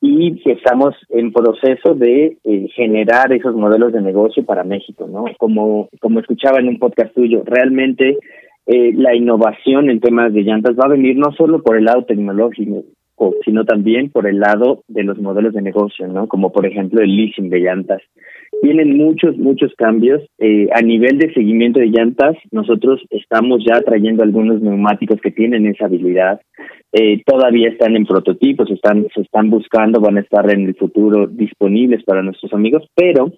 y 0.01 0.41
estamos 0.49 0.95
en 1.09 1.33
proceso 1.33 1.93
de 1.93 2.37
eh, 2.43 2.67
generar 2.73 3.33
esos 3.33 3.53
modelos 3.53 3.91
de 3.91 4.01
negocio 4.01 4.45
para 4.45 4.63
México, 4.63 5.07
¿no? 5.11 5.25
Como, 5.37 5.89
como 5.99 6.21
escuchaba 6.21 6.59
en 6.59 6.69
un 6.69 6.79
podcast 6.79 7.13
tuyo, 7.13 7.43
realmente 7.45 8.17
eh, 8.65 8.91
la 8.93 9.15
innovación 9.15 9.89
en 9.89 9.99
temas 9.99 10.33
de 10.33 10.43
llantas 10.43 10.75
va 10.75 10.85
a 10.85 10.89
venir 10.89 11.17
no 11.17 11.31
solo 11.31 11.61
por 11.61 11.77
el 11.77 11.85
lado 11.85 12.05
tecnológico, 12.05 12.83
sino 13.43 13.65
también 13.65 14.09
por 14.09 14.27
el 14.27 14.39
lado 14.39 14.83
de 14.87 15.03
los 15.03 15.19
modelos 15.19 15.53
de 15.53 15.61
negocio, 15.61 16.07
¿no? 16.07 16.27
Como 16.27 16.51
por 16.51 16.65
ejemplo 16.65 17.01
el 17.01 17.15
leasing 17.15 17.49
de 17.49 17.59
llantas. 17.59 18.01
Vienen 18.61 18.97
muchos, 18.97 19.37
muchos 19.37 19.73
cambios. 19.77 20.21
Eh, 20.37 20.67
a 20.73 20.81
nivel 20.81 21.17
de 21.17 21.33
seguimiento 21.33 21.79
de 21.79 21.87
llantas, 21.87 22.35
nosotros 22.51 23.01
estamos 23.09 23.63
ya 23.65 23.81
trayendo 23.81 24.23
algunos 24.23 24.61
neumáticos 24.61 25.19
que 25.21 25.31
tienen 25.31 25.65
esa 25.65 25.85
habilidad. 25.85 26.41
Eh, 26.91 27.21
todavía 27.25 27.69
están 27.69 27.95
en 27.95 28.05
prototipos, 28.05 28.69
están, 28.71 29.07
se 29.13 29.21
están 29.21 29.49
buscando, 29.49 29.99
van 29.99 30.17
a 30.17 30.21
estar 30.21 30.49
en 30.51 30.67
el 30.67 30.75
futuro 30.75 31.27
disponibles 31.27 32.03
para 32.03 32.23
nuestros 32.23 32.53
amigos, 32.53 32.87
pero 32.95 33.31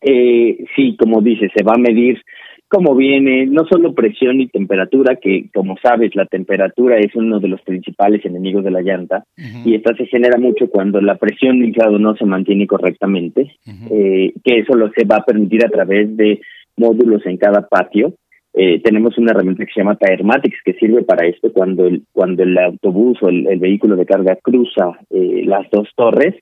eh, 0.00 0.64
sí, 0.74 0.96
como 0.98 1.22
dice, 1.22 1.50
se 1.54 1.64
va 1.64 1.74
a 1.76 1.78
medir 1.78 2.20
cómo 2.68 2.94
viene, 2.94 3.46
no 3.46 3.64
solo 3.66 3.94
presión 3.94 4.40
y 4.40 4.48
temperatura, 4.48 5.16
que 5.16 5.46
como 5.54 5.76
sabes, 5.82 6.14
la 6.14 6.26
temperatura 6.26 6.98
es 6.98 7.14
uno 7.14 7.40
de 7.40 7.48
los 7.48 7.60
principales 7.62 8.24
enemigos 8.24 8.64
de 8.64 8.70
la 8.70 8.82
llanta, 8.82 9.24
y 9.64 9.74
esta 9.74 9.94
se 9.96 10.06
genera 10.06 10.38
mucho 10.38 10.68
cuando 10.68 11.00
la 11.00 11.16
presión 11.16 11.58
del 11.58 11.68
inflado 11.68 11.98
no 11.98 12.16
se 12.16 12.24
mantiene 12.24 12.66
correctamente, 12.66 13.56
eh, 13.90 14.32
que 14.42 14.58
eso 14.58 14.74
lo 14.74 14.90
se 14.90 15.04
va 15.04 15.16
a 15.16 15.24
permitir 15.24 15.64
a 15.64 15.68
través 15.68 16.16
de 16.16 16.40
módulos 16.76 17.24
en 17.26 17.36
cada 17.36 17.66
patio. 17.68 18.14
Eh, 18.56 18.80
tenemos 18.84 19.18
una 19.18 19.32
herramienta 19.32 19.64
que 19.66 19.72
se 19.72 19.80
llama 19.80 19.96
Thermatics 19.96 20.58
que 20.64 20.74
sirve 20.74 21.02
para 21.02 21.26
esto 21.26 21.52
cuando 21.52 21.86
el, 21.86 22.02
cuando 22.12 22.44
el 22.44 22.56
autobús 22.56 23.18
o 23.20 23.28
el, 23.28 23.58
vehículo 23.58 23.96
de 23.96 24.06
carga 24.06 24.36
cruza 24.40 24.92
eh, 25.10 25.42
las 25.44 25.68
dos 25.70 25.88
torres 25.96 26.36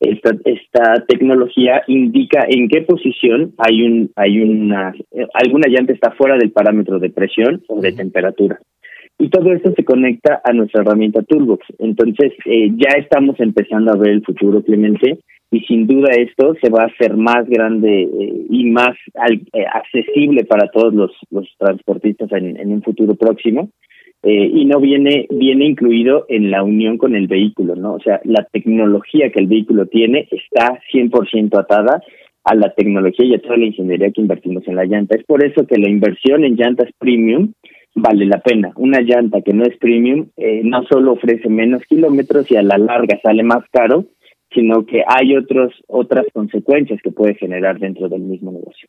esta, 0.00 0.30
esta 0.44 1.04
tecnología 1.06 1.82
indica 1.86 2.46
en 2.48 2.68
qué 2.68 2.80
posición 2.82 3.52
hay 3.58 3.82
un 3.82 4.10
hay 4.16 4.40
una 4.40 4.94
alguna 5.34 5.68
llanta 5.68 5.92
está 5.92 6.12
fuera 6.12 6.36
del 6.38 6.52
parámetro 6.52 6.98
de 6.98 7.10
presión 7.10 7.62
o 7.68 7.80
de 7.80 7.92
temperatura. 7.92 8.58
Y 9.18 9.28
todo 9.28 9.52
esto 9.52 9.72
se 9.76 9.84
conecta 9.84 10.40
a 10.42 10.52
nuestra 10.54 10.80
herramienta 10.80 11.22
Toolbox. 11.22 11.66
Entonces 11.78 12.32
eh, 12.46 12.70
ya 12.74 12.98
estamos 12.98 13.38
empezando 13.38 13.92
a 13.92 13.96
ver 13.96 14.12
el 14.12 14.24
futuro 14.24 14.62
Clemente 14.62 15.18
y 15.50 15.60
sin 15.60 15.86
duda 15.86 16.12
esto 16.12 16.54
se 16.62 16.70
va 16.70 16.84
a 16.84 16.86
hacer 16.86 17.16
más 17.16 17.46
grande 17.46 18.04
eh, 18.04 18.46
y 18.48 18.70
más 18.70 18.96
eh, 19.28 19.64
accesible 19.70 20.44
para 20.44 20.70
todos 20.70 20.94
los, 20.94 21.12
los 21.30 21.46
transportistas 21.58 22.32
en, 22.32 22.56
en 22.58 22.72
un 22.72 22.82
futuro 22.82 23.14
próximo 23.14 23.68
eh, 24.22 24.50
y 24.52 24.66
no 24.66 24.80
viene 24.80 25.26
viene 25.30 25.64
incluido 25.64 26.26
en 26.28 26.50
la 26.50 26.62
unión 26.62 26.98
con 26.98 27.16
el 27.16 27.26
vehículo, 27.26 27.74
¿no? 27.74 27.94
O 27.94 28.00
sea, 28.00 28.20
la 28.24 28.46
tecnología 28.52 29.30
que 29.30 29.40
el 29.40 29.46
vehículo 29.46 29.86
tiene 29.86 30.28
está 30.30 30.78
100% 30.92 31.58
atada 31.58 32.02
a 32.44 32.54
la 32.54 32.72
tecnología 32.74 33.26
y 33.26 33.34
a 33.34 33.40
toda 33.40 33.56
la 33.56 33.66
ingeniería 33.66 34.10
que 34.10 34.20
invertimos 34.20 34.66
en 34.66 34.76
la 34.76 34.84
llanta. 34.84 35.16
Es 35.16 35.24
por 35.24 35.44
eso 35.44 35.66
que 35.66 35.78
la 35.78 35.88
inversión 35.88 36.44
en 36.44 36.56
llantas 36.56 36.90
premium 36.98 37.52
vale 37.94 38.26
la 38.26 38.40
pena. 38.40 38.72
Una 38.76 39.00
llanta 39.00 39.40
que 39.42 39.52
no 39.52 39.64
es 39.64 39.76
premium 39.78 40.28
eh, 40.36 40.60
no 40.64 40.82
solo 40.90 41.12
ofrece 41.12 41.48
menos 41.48 41.82
kilómetros 41.88 42.50
y 42.50 42.56
a 42.56 42.62
la 42.62 42.78
larga 42.78 43.18
sale 43.22 43.42
más 43.42 43.64
caro, 43.72 44.06
sino 44.52 44.84
que 44.84 45.02
hay 45.06 45.36
otros 45.36 45.72
otras 45.86 46.26
consecuencias 46.32 47.00
que 47.02 47.10
puede 47.10 47.34
generar 47.36 47.78
dentro 47.78 48.08
del 48.08 48.22
mismo 48.22 48.52
negocio. 48.52 48.88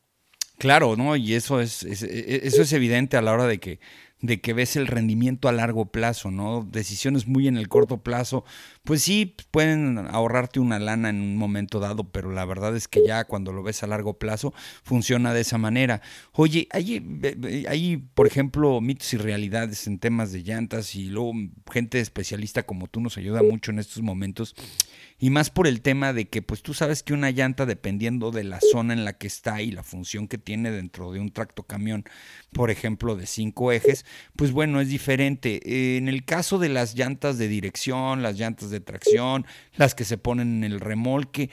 Claro, 0.58 0.96
¿no? 0.96 1.16
Y 1.16 1.34
eso 1.34 1.60
es, 1.60 1.82
es, 1.84 2.02
eso 2.02 2.62
es 2.62 2.72
evidente 2.72 3.16
a 3.16 3.22
la 3.22 3.32
hora 3.32 3.46
de 3.46 3.58
que 3.58 3.78
de 4.22 4.40
que 4.40 4.52
ves 4.52 4.76
el 4.76 4.86
rendimiento 4.86 5.48
a 5.48 5.52
largo 5.52 5.86
plazo, 5.86 6.30
¿no? 6.30 6.66
Decisiones 6.70 7.26
muy 7.26 7.48
en 7.48 7.56
el 7.56 7.68
corto 7.68 8.02
plazo, 8.02 8.44
pues 8.84 9.02
sí, 9.02 9.34
pueden 9.50 9.98
ahorrarte 9.98 10.60
una 10.60 10.78
lana 10.78 11.10
en 11.10 11.20
un 11.20 11.36
momento 11.36 11.80
dado, 11.80 12.04
pero 12.04 12.30
la 12.30 12.44
verdad 12.44 12.74
es 12.76 12.86
que 12.86 13.04
ya 13.04 13.24
cuando 13.24 13.52
lo 13.52 13.64
ves 13.64 13.82
a 13.82 13.88
largo 13.88 14.14
plazo 14.18 14.54
funciona 14.84 15.34
de 15.34 15.40
esa 15.40 15.58
manera. 15.58 16.02
Oye, 16.32 16.68
hay, 16.70 17.04
hay 17.68 17.96
por 18.14 18.28
ejemplo, 18.28 18.80
mitos 18.80 19.12
y 19.12 19.16
realidades 19.16 19.88
en 19.88 19.98
temas 19.98 20.32
de 20.32 20.44
llantas 20.44 20.94
y 20.94 21.06
luego 21.06 21.32
gente 21.70 21.98
especialista 22.00 22.62
como 22.62 22.86
tú 22.86 23.00
nos 23.00 23.18
ayuda 23.18 23.42
mucho 23.42 23.72
en 23.72 23.80
estos 23.80 24.02
momentos 24.02 24.54
y 25.22 25.30
más 25.30 25.50
por 25.50 25.68
el 25.68 25.82
tema 25.82 26.12
de 26.12 26.28
que 26.28 26.42
pues 26.42 26.62
tú 26.62 26.74
sabes 26.74 27.04
que 27.04 27.12
una 27.12 27.30
llanta 27.30 27.64
dependiendo 27.64 28.32
de 28.32 28.42
la 28.42 28.58
zona 28.60 28.92
en 28.92 29.04
la 29.04 29.12
que 29.12 29.28
está 29.28 29.62
y 29.62 29.70
la 29.70 29.84
función 29.84 30.26
que 30.26 30.36
tiene 30.36 30.72
dentro 30.72 31.12
de 31.12 31.20
un 31.20 31.30
tracto 31.30 31.62
camión, 31.62 32.04
por 32.52 32.72
ejemplo, 32.72 33.14
de 33.14 33.26
cinco 33.26 33.70
ejes, 33.70 34.04
pues 34.34 34.50
bueno, 34.50 34.80
es 34.80 34.88
diferente. 34.88 35.96
en 35.96 36.08
el 36.08 36.24
caso 36.24 36.58
de 36.58 36.70
las 36.70 36.96
llantas 36.96 37.38
de 37.38 37.46
dirección, 37.46 38.20
las 38.20 38.36
llantas 38.36 38.70
de 38.70 38.80
tracción, 38.80 39.46
las 39.76 39.94
que 39.94 40.04
se 40.04 40.18
ponen 40.18 40.64
en 40.64 40.72
el 40.72 40.80
remolque, 40.80 41.50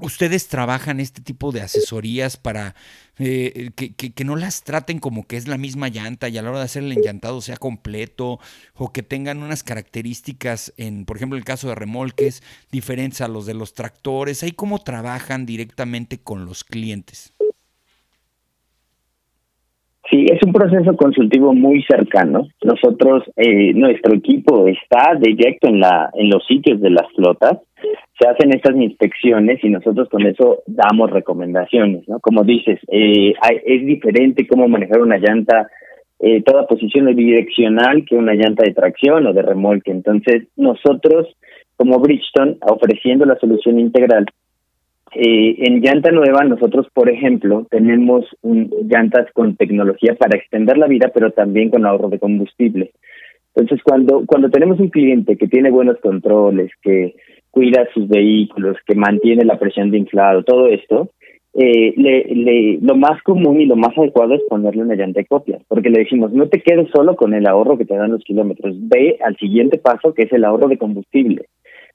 ¿Ustedes 0.00 0.48
trabajan 0.48 1.00
este 1.00 1.20
tipo 1.22 1.50
de 1.50 1.60
asesorías 1.60 2.36
para 2.36 2.74
eh, 3.18 3.70
que, 3.74 4.24
no 4.24 4.36
las 4.36 4.62
traten 4.62 5.00
como 5.00 5.26
que 5.26 5.36
es 5.36 5.48
la 5.48 5.58
misma 5.58 5.88
llanta 5.88 6.28
y 6.28 6.38
a 6.38 6.42
la 6.42 6.50
hora 6.50 6.60
de 6.60 6.66
hacer 6.66 6.84
el 6.84 6.92
enllantado 6.92 7.40
sea 7.40 7.56
completo 7.56 8.38
o 8.74 8.92
que 8.92 9.02
tengan 9.02 9.42
unas 9.42 9.64
características, 9.64 10.72
en, 10.76 11.04
por 11.04 11.16
ejemplo, 11.16 11.36
el 11.36 11.44
caso 11.44 11.68
de 11.68 11.74
remolques, 11.74 12.42
diferentes 12.70 13.20
a 13.20 13.28
los 13.28 13.44
de 13.44 13.54
los 13.54 13.74
tractores? 13.74 14.44
¿Ahí 14.44 14.52
cómo 14.52 14.78
trabajan 14.78 15.46
directamente 15.46 16.18
con 16.18 16.44
los 16.44 16.62
clientes? 16.62 17.34
Sí, 20.10 20.24
es 20.30 20.38
un 20.42 20.52
proceso 20.52 20.96
consultivo 20.96 21.52
muy 21.52 21.82
cercano. 21.82 22.48
Nosotros, 22.62 23.24
eh, 23.36 23.74
nuestro 23.74 24.14
equipo 24.14 24.66
está 24.66 25.16
directo 25.20 25.68
en 25.68 25.80
la 25.80 26.08
en 26.14 26.30
los 26.30 26.46
sitios 26.46 26.80
de 26.80 26.90
las 26.90 27.06
flotas. 27.14 27.58
Se 28.18 28.28
hacen 28.28 28.54
estas 28.54 28.74
inspecciones 28.76 29.62
y 29.62 29.68
nosotros 29.68 30.08
con 30.08 30.26
eso 30.26 30.62
damos 30.66 31.10
recomendaciones, 31.10 32.08
¿no? 32.08 32.18
Como 32.20 32.42
dices, 32.42 32.80
eh, 32.88 33.34
es 33.64 33.86
diferente 33.86 34.46
cómo 34.46 34.68
manejar 34.68 35.00
una 35.00 35.18
llanta. 35.18 35.68
Eh, 36.20 36.42
toda 36.42 36.66
posición 36.66 37.06
bidireccional 37.14 38.04
que 38.04 38.16
una 38.16 38.34
llanta 38.34 38.64
de 38.64 38.74
tracción 38.74 39.24
o 39.28 39.32
de 39.32 39.42
remolque. 39.42 39.92
Entonces, 39.92 40.48
nosotros, 40.56 41.28
como 41.76 42.00
Bridgestone, 42.00 42.56
ofreciendo 42.62 43.24
la 43.24 43.38
solución 43.38 43.78
integral, 43.78 44.26
eh, 45.14 45.56
en 45.66 45.80
llanta 45.80 46.10
nueva 46.10 46.44
nosotros, 46.44 46.86
por 46.92 47.08
ejemplo, 47.08 47.66
tenemos 47.70 48.26
un, 48.42 48.70
llantas 48.88 49.30
con 49.32 49.56
tecnología 49.56 50.14
para 50.16 50.36
extender 50.36 50.76
la 50.76 50.86
vida, 50.86 51.10
pero 51.14 51.30
también 51.30 51.70
con 51.70 51.86
ahorro 51.86 52.08
de 52.08 52.18
combustible. 52.18 52.90
Entonces, 53.54 53.82
cuando 53.82 54.24
cuando 54.26 54.50
tenemos 54.50 54.78
un 54.78 54.90
cliente 54.90 55.36
que 55.36 55.48
tiene 55.48 55.70
buenos 55.70 55.98
controles, 56.00 56.70
que 56.82 57.14
cuida 57.58 57.88
sus 57.92 58.06
vehículos, 58.08 58.76
que 58.86 58.94
mantiene 58.94 59.44
la 59.44 59.58
presión 59.58 59.90
de 59.90 59.98
inflado, 59.98 60.44
todo 60.44 60.68
esto, 60.68 61.10
eh, 61.54 61.92
le, 61.96 62.22
le, 62.32 62.78
lo 62.80 62.94
más 62.94 63.20
común 63.24 63.60
y 63.60 63.66
lo 63.66 63.74
más 63.74 63.98
adecuado 63.98 64.34
es 64.34 64.42
ponerle 64.48 64.82
una 64.82 64.94
llanta 64.94 65.18
de 65.18 65.26
copia, 65.26 65.58
porque 65.66 65.90
le 65.90 66.04
decimos, 66.04 66.32
no 66.32 66.48
te 66.48 66.60
quedes 66.60 66.88
solo 66.94 67.16
con 67.16 67.34
el 67.34 67.48
ahorro 67.48 67.76
que 67.76 67.84
te 67.84 67.96
dan 67.96 68.12
los 68.12 68.22
kilómetros, 68.22 68.76
ve 68.78 69.18
al 69.24 69.36
siguiente 69.38 69.76
paso 69.76 70.14
que 70.14 70.22
es 70.22 70.32
el 70.32 70.44
ahorro 70.44 70.68
de 70.68 70.78
combustible 70.78 71.46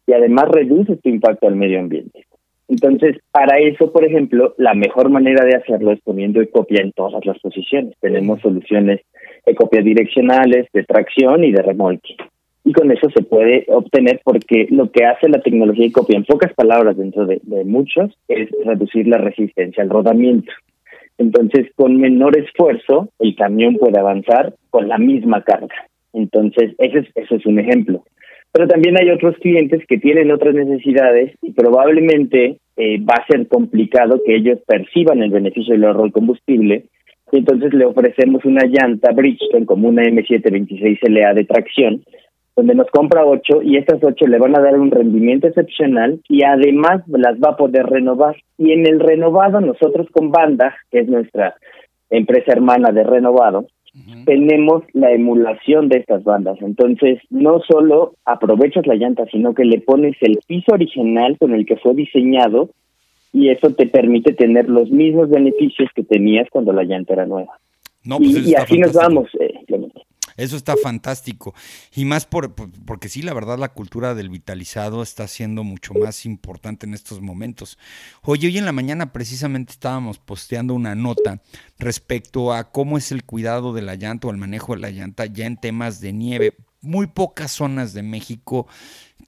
y 0.06 0.12
además 0.12 0.50
reduce 0.52 0.98
tu 0.98 1.08
impacto 1.08 1.48
al 1.48 1.56
medio 1.56 1.80
ambiente. 1.80 2.26
Entonces, 2.68 3.20
para 3.32 3.58
eso, 3.60 3.94
por 3.94 4.04
ejemplo, 4.04 4.56
la 4.58 4.74
mejor 4.74 5.10
manera 5.10 5.46
de 5.46 5.56
hacerlo 5.56 5.94
es 5.94 6.02
poniendo 6.02 6.42
copia 6.52 6.82
en 6.82 6.92
todas 6.92 7.26
las 7.26 7.40
posiciones. 7.40 7.94
Tenemos 8.02 8.42
soluciones 8.42 9.00
de 9.46 9.56
copia 9.56 9.82
direccionales, 9.82 10.68
de 10.74 10.84
tracción 10.84 11.46
y 11.46 11.54
de 11.54 11.62
remolque. 11.62 12.18
Y 12.66 12.72
con 12.72 12.92
eso 12.92 13.10
se 13.10 13.24
puede 13.24 13.66
obtener 13.68 14.22
porque 14.24 14.68
lo 14.70 14.90
que 14.92 15.06
hace 15.06 15.28
la 15.28 15.42
tecnología 15.42 15.86
de 15.86 15.92
copia, 15.92 16.18
en 16.18 16.24
pocas 16.24 16.54
palabras 16.54 16.98
dentro 16.98 17.26
de, 17.26 17.42
de 17.44 17.66
muchos, 17.66 18.18
es 18.28 18.50
reducir 18.64 19.08
la 19.08 19.18
resistencia 19.18 19.84
al 19.84 19.90
rodamiento. 19.90 20.52
Entonces, 21.18 21.68
con 21.76 21.98
menor 21.98 22.38
esfuerzo, 22.38 23.10
el 23.20 23.36
camión 23.36 23.76
puede 23.76 24.00
avanzar 24.00 24.56
con 24.70 24.88
la 24.88 24.98
misma 24.98 25.44
carga. 25.44 25.76
Entonces, 26.14 26.74
ese 26.78 27.08
es, 27.16 27.46
un 27.46 27.60
ejemplo. 27.60 28.04
Pero 28.52 28.68
también 28.68 29.00
hay 29.00 29.10
otros 29.10 29.36
clientes 29.38 29.84
que 29.88 29.98
tienen 29.98 30.32
otras 30.32 30.54
necesidades 30.54 31.34
y 31.42 31.52
probablemente 31.52 32.58
eh, 32.78 33.00
va 33.00 33.16
a 33.16 33.28
ser 33.28 33.48
complicado 33.48 34.22
que 34.24 34.36
ellos 34.36 34.60
perciban 34.68 35.24
el 35.24 35.32
beneficio 35.32 35.74
del 35.74 35.86
ahorro 35.86 36.04
del 36.04 36.12
combustible. 36.12 36.86
Y 37.32 37.38
entonces 37.38 37.74
le 37.74 37.86
ofrecemos 37.86 38.46
una 38.46 38.66
llanta 38.66 39.12
Bridgestone 39.12 39.66
como 39.66 39.90
una 39.90 40.04
M726LA 40.04 41.34
de 41.34 41.46
tracción, 41.46 42.04
donde 42.56 42.76
nos 42.76 42.88
compra 42.92 43.26
ocho 43.26 43.62
y 43.64 43.78
estas 43.78 44.04
ocho 44.04 44.28
le 44.28 44.38
van 44.38 44.56
a 44.56 44.62
dar 44.62 44.80
un 44.80 44.92
rendimiento 44.92 45.48
excepcional 45.48 46.20
y 46.30 46.44
además 46.44 47.02
las 47.08 47.38
va 47.40 47.52
a 47.52 47.58
poder 47.58 47.86
renovar. 47.86 48.36
Y 48.58 48.72
en 48.72 48.86
el 48.86 49.00
renovado 49.00 49.60
nosotros 49.62 50.08
con 50.12 50.32
Banda, 50.32 50.76
que 50.92 51.00
es 51.00 51.08
nuestra 51.08 51.56
empresa 52.10 52.52
hermana 52.52 52.92
de 52.92 53.04
renovado, 53.04 53.66
tenemos 54.26 54.84
la 54.94 55.12
emulación 55.12 55.88
de 55.88 56.00
estas 56.00 56.24
bandas. 56.24 56.58
Entonces, 56.62 57.20
no 57.30 57.60
solo 57.60 58.14
aprovechas 58.26 58.88
la 58.88 58.96
llanta, 58.96 59.26
sino 59.32 59.54
que 59.54 59.66
le 59.66 59.82
pones 59.82 60.16
el 60.22 60.40
piso 60.48 60.74
original 60.74 61.38
con 61.38 61.54
el 61.54 61.66
que 61.66 61.78
fue 61.78 61.94
diseñado 61.94 62.70
y 63.32 63.50
eso 63.50 63.72
te 63.72 63.88
permite 63.88 64.34
tener 64.34 64.68
los 64.70 64.90
mismos 64.90 65.30
beneficios 65.30 65.90
que 65.96 66.04
tenías 66.04 66.48
cuando 66.52 66.74
la 66.74 66.84
llanta 66.84 67.14
era 67.14 67.26
nueva. 67.26 67.60
No, 68.04 68.18
pues 68.18 68.48
y, 68.48 68.56
así 68.56 68.80
nos 68.80 68.94
vamos, 68.94 69.30
eh, 69.40 69.54
eso 70.38 70.56
está 70.56 70.76
fantástico. 70.78 71.54
Y 71.96 72.06
más 72.06 72.26
por, 72.26 72.54
porque 72.54 73.10
sí, 73.10 73.22
la 73.22 73.34
verdad, 73.34 73.58
la 73.58 73.70
cultura 73.70 74.16
del 74.16 74.30
vitalizado 74.30 75.04
está 75.04 75.28
siendo 75.28 75.64
mucho 75.64 75.94
más 75.94 76.26
importante 76.26 76.86
en 76.86 76.94
estos 76.94 77.22
momentos. 77.22 77.78
Oye, 78.22 78.48
hoy 78.48 78.58
en 78.58 78.66
la 78.66 78.72
mañana 78.72 79.12
precisamente 79.12 79.74
estábamos 79.74 80.20
posteando 80.20 80.74
una 80.74 80.96
nota 80.96 81.42
respecto 81.80 82.54
a 82.54 82.72
cómo 82.72 82.98
es 82.98 83.12
el 83.12 83.24
cuidado 83.24 83.74
de 83.74 83.82
la 83.82 83.96
llanta 83.96 84.28
o 84.28 84.32
el 84.32 84.38
manejo 84.38 84.74
de 84.74 84.82
la 84.82 84.92
llanta 84.92 85.26
ya 85.26 85.46
en 85.46 85.58
temas 85.58 86.00
de 86.00 86.14
nieve. 86.14 86.58
Muy 86.82 87.08
pocas 87.08 87.52
zonas 87.52 87.94
de 87.94 88.04
México 88.04 88.68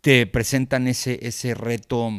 te 0.02 0.28
presentan 0.28 0.88
ese, 0.88 1.26
ese 1.26 1.56
reto 1.56 2.12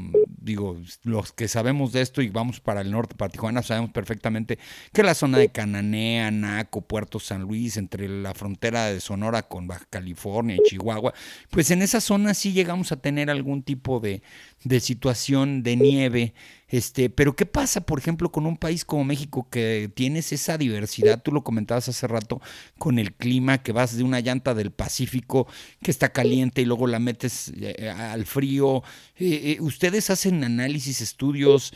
digo, 0.46 0.80
los 1.02 1.32
que 1.32 1.48
sabemos 1.48 1.92
de 1.92 2.00
esto 2.00 2.22
y 2.22 2.28
vamos 2.28 2.60
para 2.60 2.80
el 2.80 2.92
norte, 2.92 3.16
para 3.16 3.30
Tijuana, 3.30 3.62
sabemos 3.62 3.90
perfectamente 3.90 4.58
que 4.92 5.02
la 5.02 5.14
zona 5.14 5.38
de 5.38 5.48
Cananea, 5.48 6.30
Naco, 6.30 6.82
Puerto 6.82 7.18
San 7.18 7.42
Luis, 7.42 7.76
entre 7.76 8.08
la 8.08 8.32
frontera 8.32 8.86
de 8.86 9.00
Sonora 9.00 9.42
con 9.42 9.66
Baja 9.66 9.86
California 9.90 10.56
y 10.56 10.68
Chihuahua, 10.68 11.12
pues 11.50 11.70
en 11.72 11.82
esa 11.82 12.00
zona 12.00 12.32
sí 12.32 12.52
llegamos 12.52 12.92
a 12.92 12.96
tener 12.96 13.28
algún 13.28 13.64
tipo 13.64 13.98
de, 13.98 14.22
de 14.68 14.80
situación 14.80 15.62
de 15.62 15.76
nieve 15.76 16.34
este, 16.68 17.10
pero 17.10 17.36
¿qué 17.36 17.46
pasa, 17.46 17.82
por 17.82 17.98
ejemplo, 18.00 18.32
con 18.32 18.44
un 18.44 18.56
país 18.56 18.84
como 18.84 19.04
México 19.04 19.48
que 19.50 19.90
tienes 19.94 20.32
esa 20.32 20.58
diversidad? 20.58 21.22
Tú 21.22 21.30
lo 21.30 21.44
comentabas 21.44 21.88
hace 21.88 22.06
rato 22.08 22.40
con 22.76 22.98
el 22.98 23.14
clima, 23.14 23.62
que 23.62 23.70
vas 23.70 23.96
de 23.96 24.02
una 24.02 24.18
llanta 24.20 24.52
del 24.52 24.72
Pacífico 24.72 25.46
que 25.80 25.92
está 25.92 26.12
caliente 26.12 26.62
y 26.62 26.64
luego 26.64 26.88
la 26.88 26.98
metes 26.98 27.52
eh, 27.56 27.88
al 27.88 28.26
frío. 28.26 28.82
Eh, 29.16 29.52
eh, 29.52 29.58
¿Ustedes 29.60 30.10
hacen 30.10 30.42
análisis, 30.42 31.00
estudios 31.00 31.72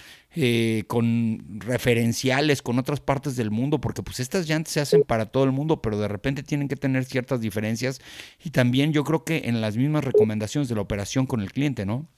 con 0.87 1.59
referenciales 1.59 2.63
con 2.63 2.79
otras 2.79 3.01
partes 3.01 3.37
del 3.37 3.51
mundo? 3.51 3.81
Porque 3.81 4.03
pues 4.03 4.21
estas 4.21 4.49
llantas 4.49 4.73
se 4.73 4.81
hacen 4.81 5.03
para 5.03 5.27
todo 5.27 5.45
el 5.45 5.53
mundo, 5.53 5.83
pero 5.83 5.99
de 5.99 6.09
repente 6.09 6.43
tienen 6.43 6.69
que 6.69 6.77
tener 6.77 7.05
ciertas 7.05 7.41
diferencias 7.41 8.01
y 8.43 8.51
también 8.51 8.93
yo 8.93 9.05
creo 9.05 9.25
que 9.25 9.43
en 9.47 9.61
las 9.61 9.77
mismas 9.77 10.05
recomendaciones 10.05 10.69
de 10.69 10.77
la 10.77 10.83
operación 10.83 11.27
con 11.27 11.41
el 11.41 11.53
cliente, 11.53 11.85
¿no? 11.85 12.09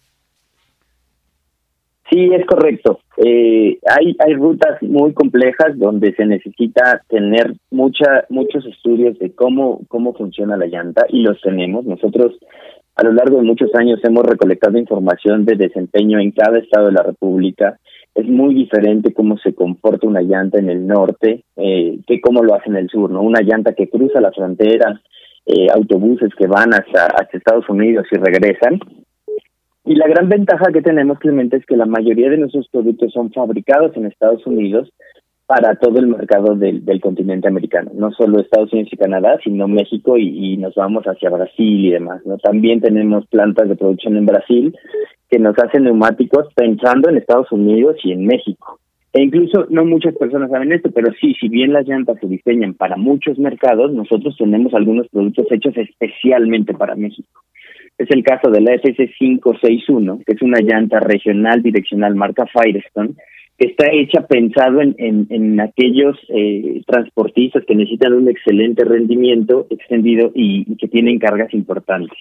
Sí, 2.12 2.28
es 2.31 2.45
correcto. 2.45 3.00
Eh, 3.16 3.78
hay 3.88 4.14
hay 4.19 4.35
rutas 4.35 4.83
muy 4.83 5.14
complejas 5.14 5.78
donde 5.78 6.14
se 6.14 6.26
necesita 6.26 7.02
tener 7.09 7.54
mucha 7.71 8.26
muchos 8.28 8.66
estudios 8.66 9.19
de 9.19 9.35
cómo 9.35 9.81
cómo 9.88 10.12
funciona 10.12 10.59
la 10.59 10.66
llanta 10.66 11.07
y 11.09 11.23
los 11.23 11.40
tenemos. 11.40 11.87
Nosotros 11.87 12.37
a 12.97 13.02
lo 13.02 13.12
largo 13.12 13.38
de 13.38 13.45
muchos 13.45 13.75
años 13.75 13.99
hemos 14.04 14.25
recolectado 14.25 14.76
información 14.76 15.47
de 15.47 15.57
desempeño 15.57 16.21
en 16.21 16.33
cada 16.33 16.59
estado 16.59 16.88
de 16.88 16.92
la 16.92 17.02
República. 17.02 17.79
Es 18.14 18.27
muy 18.27 18.55
diferente 18.55 19.14
cómo 19.14 19.38
se 19.38 19.55
comporta 19.55 20.07
una 20.07 20.20
llanta 20.20 20.59
en 20.59 20.68
el 20.68 20.87
norte 20.87 21.44
eh, 21.57 21.98
que 22.07 22.20
cómo 22.20 22.42
lo 22.42 22.55
hace 22.55 22.68
en 22.68 22.77
el 22.77 22.90
sur. 22.90 23.11
¿no? 23.11 23.22
Una 23.22 23.40
llanta 23.40 23.72
que 23.72 23.88
cruza 23.88 24.20
la 24.20 24.33
frontera, 24.33 25.01
eh, 25.46 25.68
autobuses 25.75 26.29
que 26.35 26.46
van 26.46 26.75
hasta, 26.75 27.07
hasta 27.07 27.38
Estados 27.38 27.66
Unidos 27.70 28.05
y 28.12 28.16
regresan 28.16 28.81
y 29.85 29.95
la 29.97 30.07
gran 30.07 30.29
ventaja 30.29 30.73
que 30.73 30.83
tenemos, 30.83 31.18
Clemente, 31.18 31.57
es 31.57 31.66
que 31.66 31.77
la 31.77 31.87
mayoría 31.87 32.31
de 32.31 32.38
nuestros 32.38 32.68
productos 32.68 33.12
son 33.12 33.33
fabricados 33.33 33.97
en 33.97 34.07
Estados 34.07 34.47
Unidos 34.47 34.92
para 35.47 35.75
todo 35.75 35.99
el 35.99 36.07
mercado 36.07 36.55
del, 36.55 36.83
continente 37.01 37.49
americano, 37.49 37.90
no 37.95 38.11
solo 38.12 38.40
Estados 38.40 38.73
Unidos 38.73 38.92
y 38.92 38.97
Canadá, 38.97 39.38
sino 39.42 39.68
México 39.68 40.16
y, 40.16 40.57
nos 40.57 40.75
vamos 40.77 41.05
hacia 41.05 41.31
Brasil 41.31 41.87
y 41.87 41.90
demás. 41.90 42.25
¿no? 42.25 42.38
También 42.38 42.81
tenemos 42.81 43.27
plantas 43.27 43.68
de 43.68 43.77
producción 43.77 44.16
en 44.16 44.27
Brasil 44.27 44.75
que 45.29 45.38
nos 45.38 45.59
hacen 45.59 45.85
neumáticos 45.85 46.47
pensando 46.55 47.11
en 47.11 47.16
Estados 47.16 47.51
Unidos 47.51 47.97
y 48.05 48.12
en 48.12 48.25
México. 48.25 48.79
E 49.12 49.23
incluso 49.23 49.66
no 49.68 49.85
muchas 49.85 50.14
personas 50.14 50.51
saben 50.51 50.73
esto, 50.73 50.90
pero 50.90 51.12
sí, 51.21 51.35
si 51.38 51.49
bien 51.49 51.73
las 51.73 51.87
llantas 51.87 52.18
se 52.21 52.29
diseñan 52.29 52.73
para 52.75 52.97
muchos 52.97 53.38
mercados, 53.38 53.92
nosotros 53.92 54.37
tenemos 54.38 54.73
algunos 54.73 55.09
productos 55.09 55.47
hechos 55.51 55.77
especialmente 55.77 56.73
para 56.73 56.95
México. 56.95 57.42
Es 58.03 58.11
el 58.11 58.25
caso 58.25 58.51
de 58.51 58.61
la 58.61 58.75
FC561, 58.75 60.25
que 60.25 60.33
es 60.33 60.43
una 60.43 60.59
llanta 60.59 60.99
regional 60.99 61.62
direccional 61.62 62.17
marca 62.17 62.47
Firestone, 62.47 63.11
que 63.57 63.69
está 63.69 63.87
hecha 63.93 64.27
pensado 64.27 64.81
en, 64.81 64.97
en, 64.99 65.61
aquellos 65.61 66.19
eh, 66.31 66.83
transportistas 66.85 67.65
que 67.65 67.77
necesitan 67.77 68.15
un 68.15 68.29
excelente 68.29 68.85
rendimiento 68.85 69.69
extendido 69.71 70.33
y, 70.35 70.75
que 70.79 70.88
tienen 70.88 71.21
cargas 71.21 71.55
importantes. 71.55 72.19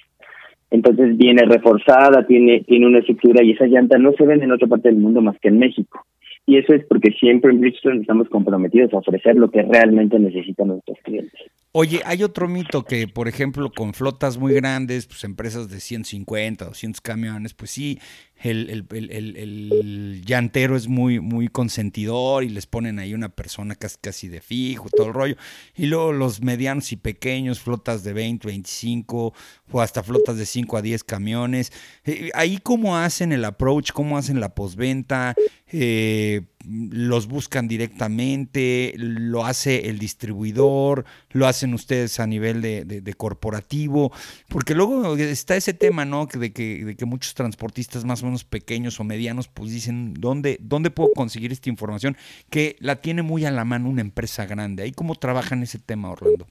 Entonces 0.70 1.18
viene 1.18 1.46
reforzada, 1.46 2.28
tiene, 2.28 2.62
tiene 2.62 2.86
una 2.86 3.00
estructura 3.00 3.44
y 3.44 3.54
esa 3.54 3.66
llanta 3.66 3.98
no 3.98 4.12
se 4.12 4.24
vende 4.24 4.46
en 4.46 4.52
otra 4.52 4.68
parte 4.68 4.90
del 4.90 5.00
mundo 5.00 5.20
más 5.22 5.40
que 5.40 5.48
en 5.48 5.58
México. 5.58 6.06
Y 6.46 6.58
eso 6.58 6.76
es 6.76 6.86
porque 6.86 7.10
siempre 7.14 7.50
en 7.50 7.60
Bridgestone 7.60 8.02
estamos 8.02 8.30
comprometidos 8.30 8.94
a 8.94 9.00
ofrecer 9.00 9.36
lo 9.36 9.50
que 9.50 9.64
realmente 9.64 10.20
necesitan 10.20 10.68
nuestros 10.68 11.00
clientes. 11.00 11.42
Oye, 11.74 12.02
hay 12.04 12.22
otro 12.22 12.50
mito 12.50 12.84
que, 12.84 13.08
por 13.08 13.30
ejemplo, 13.30 13.72
con 13.72 13.94
flotas 13.94 14.38
muy 14.38 14.54
grandes, 14.54 15.06
pues 15.06 15.24
empresas 15.24 15.70
de 15.70 15.80
150, 15.80 16.66
200 16.66 17.00
camiones, 17.00 17.54
pues 17.54 17.72
sí, 17.72 17.98
el, 18.44 18.70
el, 18.70 19.10
el, 19.10 19.38
el, 19.38 20.22
llantero 20.26 20.76
es 20.76 20.90
muy, 20.90 21.22
muy 21.22 21.48
consentidor 21.48 22.44
y 22.44 22.50
les 22.50 22.66
ponen 22.66 23.00
ahí 23.00 23.14
una 23.14 23.30
persona 23.30 23.76
casi, 23.76 23.98
casi 24.02 24.28
de 24.28 24.42
fijo, 24.42 24.90
todo 24.90 25.08
el 25.08 25.14
rollo. 25.14 25.36
Y 25.74 25.86
luego 25.86 26.12
los 26.12 26.42
medianos 26.42 26.92
y 26.92 26.98
pequeños, 26.98 27.62
flotas 27.62 28.04
de 28.04 28.12
20, 28.12 28.48
25 28.48 29.34
o 29.72 29.82
hasta 29.82 30.04
flotas 30.04 30.36
de 30.38 30.46
5 30.46 30.76
a 30.76 30.82
10 30.82 31.06
camiones. 31.06 31.72
Eh, 32.04 32.32
ahí 32.34 32.58
cómo 32.58 32.98
hacen 32.98 33.32
el 33.32 33.46
approach, 33.46 33.92
cómo 33.94 34.18
hacen 34.18 34.42
la 34.42 34.54
postventa, 34.56 35.36
eh, 35.72 36.42
los 36.66 37.28
buscan 37.28 37.68
directamente, 37.68 38.94
lo 38.98 39.46
hace 39.46 39.90
el 39.90 40.00
distribuidor, 40.00 41.06
lo 41.32 41.48
hacen 41.48 41.74
ustedes 41.74 42.20
a 42.20 42.28
nivel 42.28 42.62
de, 42.62 42.84
de, 42.86 43.14
corporativo, 43.14 44.12
porque 44.50 44.76
luego 44.76 45.16
está 45.16 45.56
ese 45.56 45.74
tema, 45.74 46.06
¿no? 46.06 46.28
De 46.28 46.54
que, 46.54 46.86
de 46.86 46.96
que 46.96 47.06
muchos 47.06 47.34
transportistas 47.34 48.06
más 48.06 48.24
o 48.24 48.26
menos 48.26 48.44
pequeños 48.44 49.00
o 49.00 49.04
medianos, 49.04 49.48
pues 49.48 49.72
dicen, 49.72 50.14
¿dónde, 50.14 50.58
¿dónde 50.62 50.90
puedo 50.92 51.10
conseguir 51.16 51.52
esta 51.52 51.70
información? 51.70 52.16
Que 52.50 52.76
la 52.80 52.98
tiene 52.98 53.22
muy 53.22 53.46
a 53.46 53.52
la 53.52 53.66
mano 53.66 53.90
una 53.90 54.02
empresa 54.02 54.46
grande. 54.46 54.84
¿Ahí 54.84 54.92
cómo 54.92 55.16
trabajan 55.16 55.64
ese 55.64 55.80
tema, 55.80 56.12
Orlando? 56.12 56.48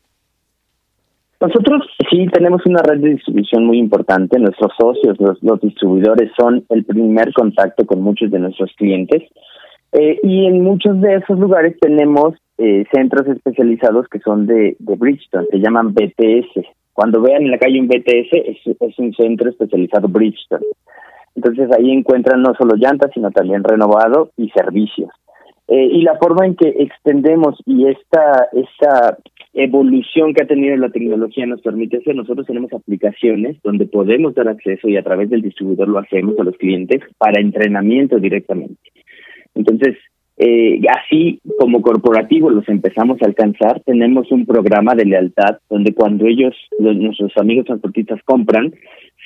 Nosotros 1.40 1.86
sí 2.10 2.26
tenemos 2.26 2.60
una 2.66 2.82
red 2.82 3.00
de 3.00 3.14
distribución 3.14 3.64
muy 3.64 3.78
importante. 3.78 4.38
Nuestros 4.38 4.72
socios, 4.78 5.16
los 5.40 5.60
distribuidores, 5.62 6.30
son 6.38 6.66
el 6.68 6.84
primer 6.84 7.32
contacto 7.32 7.86
con 7.86 8.02
muchos 8.02 8.30
de 8.30 8.40
nuestros 8.40 8.70
clientes. 8.76 9.22
Eh, 9.92 10.20
y 10.22 10.46
en 10.46 10.62
muchos 10.62 11.00
de 11.00 11.16
esos 11.16 11.38
lugares 11.38 11.76
tenemos 11.80 12.34
eh, 12.58 12.84
centros 12.92 13.26
especializados 13.26 14.06
que 14.08 14.20
son 14.20 14.46
de, 14.46 14.76
de 14.78 14.96
Bridgestone, 14.96 15.46
se 15.50 15.58
llaman 15.58 15.94
BTS. 15.94 16.66
Cuando 16.92 17.20
vean 17.22 17.42
en 17.42 17.50
la 17.50 17.58
calle 17.58 17.80
un 17.80 17.88
BTS, 17.88 18.32
es, 18.32 18.98
un 18.98 19.12
centro 19.14 19.50
especializado 19.50 20.08
Bridgestone. 20.08 20.66
Entonces 21.34 21.70
ahí 21.76 21.90
encuentran 21.90 22.42
no 22.42 22.54
solo 22.54 22.74
llantas, 22.76 23.10
sino 23.14 23.30
también 23.30 23.64
renovado 23.64 24.30
y 24.36 24.50
servicios. 24.50 25.10
Eh, 25.68 25.86
y 25.92 26.02
la 26.02 26.18
forma 26.18 26.46
en 26.46 26.56
que 26.56 26.68
extendemos 26.68 27.56
y 27.64 27.86
esta, 27.86 28.48
esta 28.52 29.18
evolución 29.54 30.34
que 30.34 30.42
ha 30.42 30.46
tenido 30.46 30.76
la 30.76 30.90
tecnología 30.90 31.46
nos 31.46 31.60
permite 31.62 31.98
hacer. 31.98 32.14
Nosotros 32.14 32.46
tenemos 32.46 32.72
aplicaciones 32.72 33.56
donde 33.62 33.86
podemos 33.86 34.34
dar 34.34 34.48
acceso 34.48 34.88
y 34.88 34.96
a 34.96 35.02
través 35.02 35.30
del 35.30 35.42
distribuidor 35.42 35.88
lo 35.88 36.00
hacemos 36.00 36.38
a 36.38 36.44
los 36.44 36.56
clientes 36.56 37.00
para 37.18 37.40
entrenamiento 37.40 38.18
directamente. 38.18 38.78
Entonces, 39.54 39.96
eh, 40.42 40.80
así 40.88 41.38
como 41.58 41.82
corporativo 41.82 42.48
los 42.48 42.66
empezamos 42.68 43.20
a 43.20 43.26
alcanzar, 43.26 43.82
tenemos 43.84 44.32
un 44.32 44.46
programa 44.46 44.94
de 44.94 45.04
lealtad 45.04 45.58
donde 45.68 45.92
cuando 45.92 46.26
ellos, 46.26 46.54
nuestros 46.78 47.36
amigos 47.36 47.66
transportistas 47.66 48.22
compran, 48.24 48.72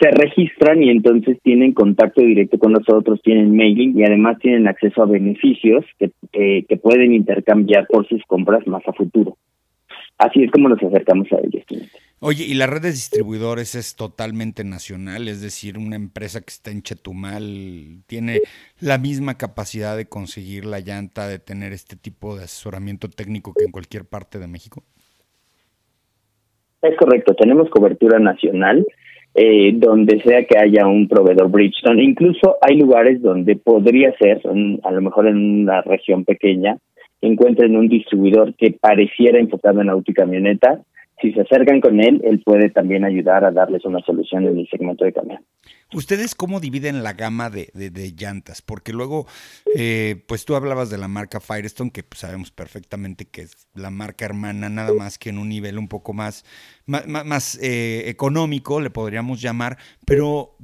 se 0.01 0.11
registran 0.11 0.83
y 0.83 0.91
entonces 0.91 1.39
tienen 1.43 1.73
contacto 1.73 2.21
directo 2.21 2.59
con 2.59 2.73
nosotros, 2.73 3.23
tienen 3.23 3.57
mailing 3.57 3.97
y 3.97 4.03
además 4.03 4.39
tienen 4.41 4.67
acceso 4.67 5.05
a 5.05 5.07
beneficios 5.07 5.85
que, 6.01 6.11
que 6.69 6.77
pueden 6.79 7.13
intercambiar 7.13 7.87
por 7.87 8.09
sus 8.09 8.23
compras 8.25 8.67
más 8.67 8.83
a 8.89 8.93
futuro. 8.93 9.37
Así 10.19 10.43
es 10.43 10.51
como 10.51 10.69
nos 10.69 10.83
acercamos 10.83 11.29
a 11.33 11.37
ellos. 11.39 11.65
Oye, 12.27 12.45
¿y 12.49 12.55
la 12.55 12.67
red 12.67 12.81
de 12.81 12.89
distribuidores 12.89 13.75
es 13.75 13.97
totalmente 13.97 14.65
nacional? 14.65 15.29
Es 15.29 15.43
decir, 15.43 15.77
una 15.77 15.97
empresa 15.97 16.41
que 16.41 16.49
está 16.49 16.71
en 16.71 16.81
Chetumal 16.81 18.03
tiene 18.07 18.41
la 18.81 18.97
misma 18.97 19.37
capacidad 19.37 19.95
de 19.95 20.07
conseguir 20.07 20.65
la 20.65 20.81
llanta, 20.81 21.29
de 21.29 21.39
tener 21.39 21.75
este 21.75 21.97
tipo 21.97 22.35
de 22.35 22.45
asesoramiento 22.45 23.11
técnico 23.11 23.53
que 23.53 23.67
en 23.67 23.73
cualquier 23.73 24.07
parte 24.07 24.39
de 24.39 24.47
México. 24.47 24.83
Es 26.81 26.97
correcto, 26.97 27.35
tenemos 27.35 27.69
cobertura 27.69 28.19
nacional. 28.19 28.87
Eh, 29.37 29.73
donde 29.75 30.23
sea 30.23 30.45
que 30.45 30.57
haya 30.57 30.87
un 30.87 31.09
proveedor 31.09 31.51
Bridgestone. 31.51 32.05
Incluso 32.05 32.57
hay 32.63 32.79
lugares 32.79 33.21
donde 33.21 33.57
podría 33.57 34.17
ser, 34.17 34.41
a 34.85 34.91
lo 34.93 35.03
mejor 35.03 35.27
en 35.27 35.63
una 35.63 35.83
región 35.83 36.25
pequeña, 36.25 36.79
encuentren 37.21 37.77
un 37.77 37.89
distribuidor 37.89 38.55
que 38.55 38.71
pareciera 38.71 39.41
enfocado 39.41 39.81
en 39.81 39.91
auto 39.91 40.11
y 40.13 40.15
camioneta, 40.15 40.85
si 41.21 41.33
se 41.33 41.43
acercan 41.43 41.81
con 41.81 42.01
él, 42.01 42.21
él 42.25 42.43
puede 42.45 42.71
también 42.71 43.05
ayudar 43.05 43.45
a 43.45 43.51
darles 43.51 43.85
una 43.85 44.01
solución 44.01 44.47
en 44.47 44.59
el 44.59 44.69
segmento 44.69 45.05
de 45.05 45.13
camión. 45.13 45.45
¿Ustedes 45.93 46.35
cómo 46.35 46.59
dividen 46.59 47.03
la 47.03 47.13
gama 47.13 47.51
de, 47.51 47.71
de, 47.73 48.13
llantas? 48.17 48.63
Porque 48.63 48.93
luego, 48.93 49.27
eh, 49.77 50.25
pues 50.27 50.45
tú 50.45 50.57
hablabas 50.57 50.91
de 50.91 50.99
la 50.99 51.09
marca 51.09 51.41
Firestone, 51.41 51.93
que 51.93 52.03
pues, 52.03 52.21
sabemos 52.21 52.51
perfectamente 52.51 53.27
que 53.27 53.43
es 53.43 53.69
la 53.75 53.91
marca 53.91 54.25
hermana, 54.25 54.69
nada 54.69 54.93
más 54.93 55.19
que 55.19 55.31
en 55.31 55.39
un 55.39 55.49
nivel 55.49 55.79
un 55.79 55.89
poco 55.89 56.13
más, 56.13 56.45
más, 56.87 57.59
eh, 57.63 58.09
económico, 58.09 58.81
le 58.81 58.91
podríamos 58.91 59.41
llamar, 59.41 59.79
pero 60.05 60.57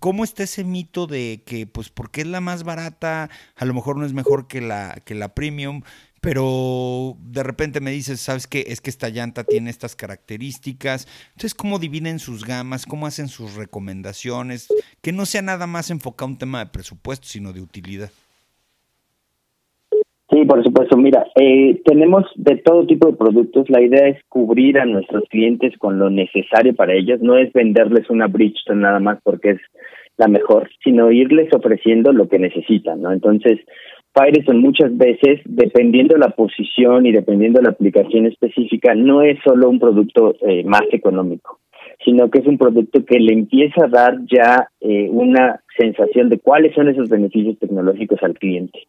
¿Cómo 0.00 0.22
está 0.22 0.42
ese 0.42 0.64
mito 0.64 1.06
de 1.06 1.42
que, 1.46 1.66
pues, 1.66 1.88
porque 1.88 2.20
es 2.20 2.26
la 2.26 2.42
más 2.42 2.62
barata, 2.62 3.30
a 3.56 3.64
lo 3.64 3.72
mejor 3.72 3.96
no 3.96 4.04
es 4.04 4.12
mejor 4.12 4.46
que 4.46 4.60
la, 4.60 5.00
que 5.06 5.14
la 5.14 5.34
premium? 5.34 5.80
Pero 6.20 7.16
de 7.20 7.42
repente 7.42 7.80
me 7.80 7.90
dices, 7.90 8.20
¿sabes 8.20 8.46
qué? 8.46 8.64
Es 8.66 8.80
que 8.80 8.90
esta 8.90 9.08
llanta 9.08 9.44
tiene 9.44 9.70
estas 9.70 9.94
características. 9.96 11.06
Entonces, 11.28 11.54
¿cómo 11.54 11.78
dividen 11.78 12.18
sus 12.18 12.44
gamas? 12.44 12.86
¿Cómo 12.86 13.06
hacen 13.06 13.28
sus 13.28 13.56
recomendaciones? 13.56 14.68
Que 15.02 15.12
no 15.12 15.26
sea 15.26 15.42
nada 15.42 15.66
más 15.66 15.90
enfocado 15.90 16.28
a 16.28 16.32
un 16.32 16.38
tema 16.38 16.58
de 16.60 16.70
presupuesto, 16.70 17.26
sino 17.26 17.52
de 17.52 17.60
utilidad. 17.60 18.10
Sí, 20.30 20.44
por 20.44 20.62
supuesto. 20.62 20.96
Mira, 20.96 21.26
eh, 21.40 21.80
tenemos 21.84 22.24
de 22.36 22.56
todo 22.56 22.86
tipo 22.86 23.08
de 23.08 23.16
productos. 23.16 23.70
La 23.70 23.80
idea 23.80 24.08
es 24.08 24.22
cubrir 24.28 24.78
a 24.78 24.84
nuestros 24.84 25.24
clientes 25.30 25.72
con 25.78 25.98
lo 25.98 26.10
necesario 26.10 26.74
para 26.74 26.94
ellos. 26.94 27.20
No 27.22 27.38
es 27.38 27.50
venderles 27.52 28.10
una 28.10 28.26
Bridgestone 28.26 28.82
nada 28.82 29.00
más 29.00 29.18
porque 29.22 29.50
es 29.50 29.60
la 30.18 30.28
mejor, 30.28 30.68
sino 30.84 31.10
irles 31.10 31.48
ofreciendo 31.54 32.12
lo 32.12 32.28
que 32.28 32.38
necesitan, 32.38 33.00
¿no? 33.00 33.12
Entonces, 33.12 33.60
Firestone 34.18 34.58
muchas 34.58 34.96
veces, 34.96 35.40
dependiendo 35.44 36.14
de 36.14 36.20
la 36.20 36.30
posición 36.30 37.06
y 37.06 37.12
dependiendo 37.12 37.58
de 37.58 37.64
la 37.64 37.70
aplicación 37.70 38.26
específica, 38.26 38.94
no 38.94 39.22
es 39.22 39.38
solo 39.44 39.68
un 39.68 39.78
producto 39.78 40.34
eh, 40.46 40.64
más 40.64 40.82
económico, 40.90 41.60
sino 42.04 42.28
que 42.30 42.40
es 42.40 42.46
un 42.46 42.58
producto 42.58 43.04
que 43.04 43.20
le 43.20 43.32
empieza 43.32 43.84
a 43.84 43.88
dar 43.88 44.18
ya 44.26 44.68
eh, 44.80 45.08
una 45.10 45.60
sensación 45.78 46.28
de 46.28 46.38
cuáles 46.38 46.74
son 46.74 46.88
esos 46.88 47.08
beneficios 47.08 47.58
tecnológicos 47.58 48.20
al 48.22 48.34
cliente. 48.34 48.80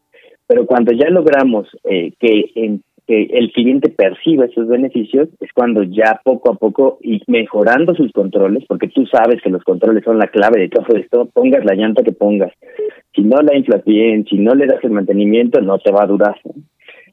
Pero 0.47 0.65
cuando 0.65 0.93
ya 0.93 1.09
logramos 1.09 1.67
eh, 1.83 2.11
que 2.19 2.51
en 2.55 2.81
que 3.09 3.23
el 3.23 3.51
cliente 3.51 3.89
perciba 3.89 4.45
esos 4.45 4.67
beneficios 4.67 5.29
es 5.39 5.51
cuando 5.51 5.81
ya 5.81 6.21
poco 6.23 6.51
a 6.51 6.53
poco 6.53 6.99
y 7.01 7.19
mejorando 7.25 7.95
sus 7.95 8.11
controles, 8.11 8.63
porque 8.67 8.87
tú 8.87 9.03
sabes 9.07 9.41
que 9.41 9.49
los 9.49 9.63
controles 9.63 10.03
son 10.03 10.19
la 10.19 10.27
clave 10.27 10.59
de 10.61 10.69
todo 10.69 10.95
esto, 10.95 11.27
pongas 11.33 11.65
la 11.65 11.73
llanta 11.73 12.03
que 12.03 12.11
pongas. 12.11 12.53
Si 13.15 13.23
no 13.23 13.41
la 13.41 13.57
inflas 13.57 13.83
bien, 13.83 14.25
si 14.29 14.37
no 14.37 14.53
le 14.53 14.67
das 14.67 14.83
el 14.83 14.91
mantenimiento, 14.91 15.59
no 15.59 15.79
te 15.79 15.91
va 15.91 16.03
a 16.03 16.05
durar. 16.05 16.39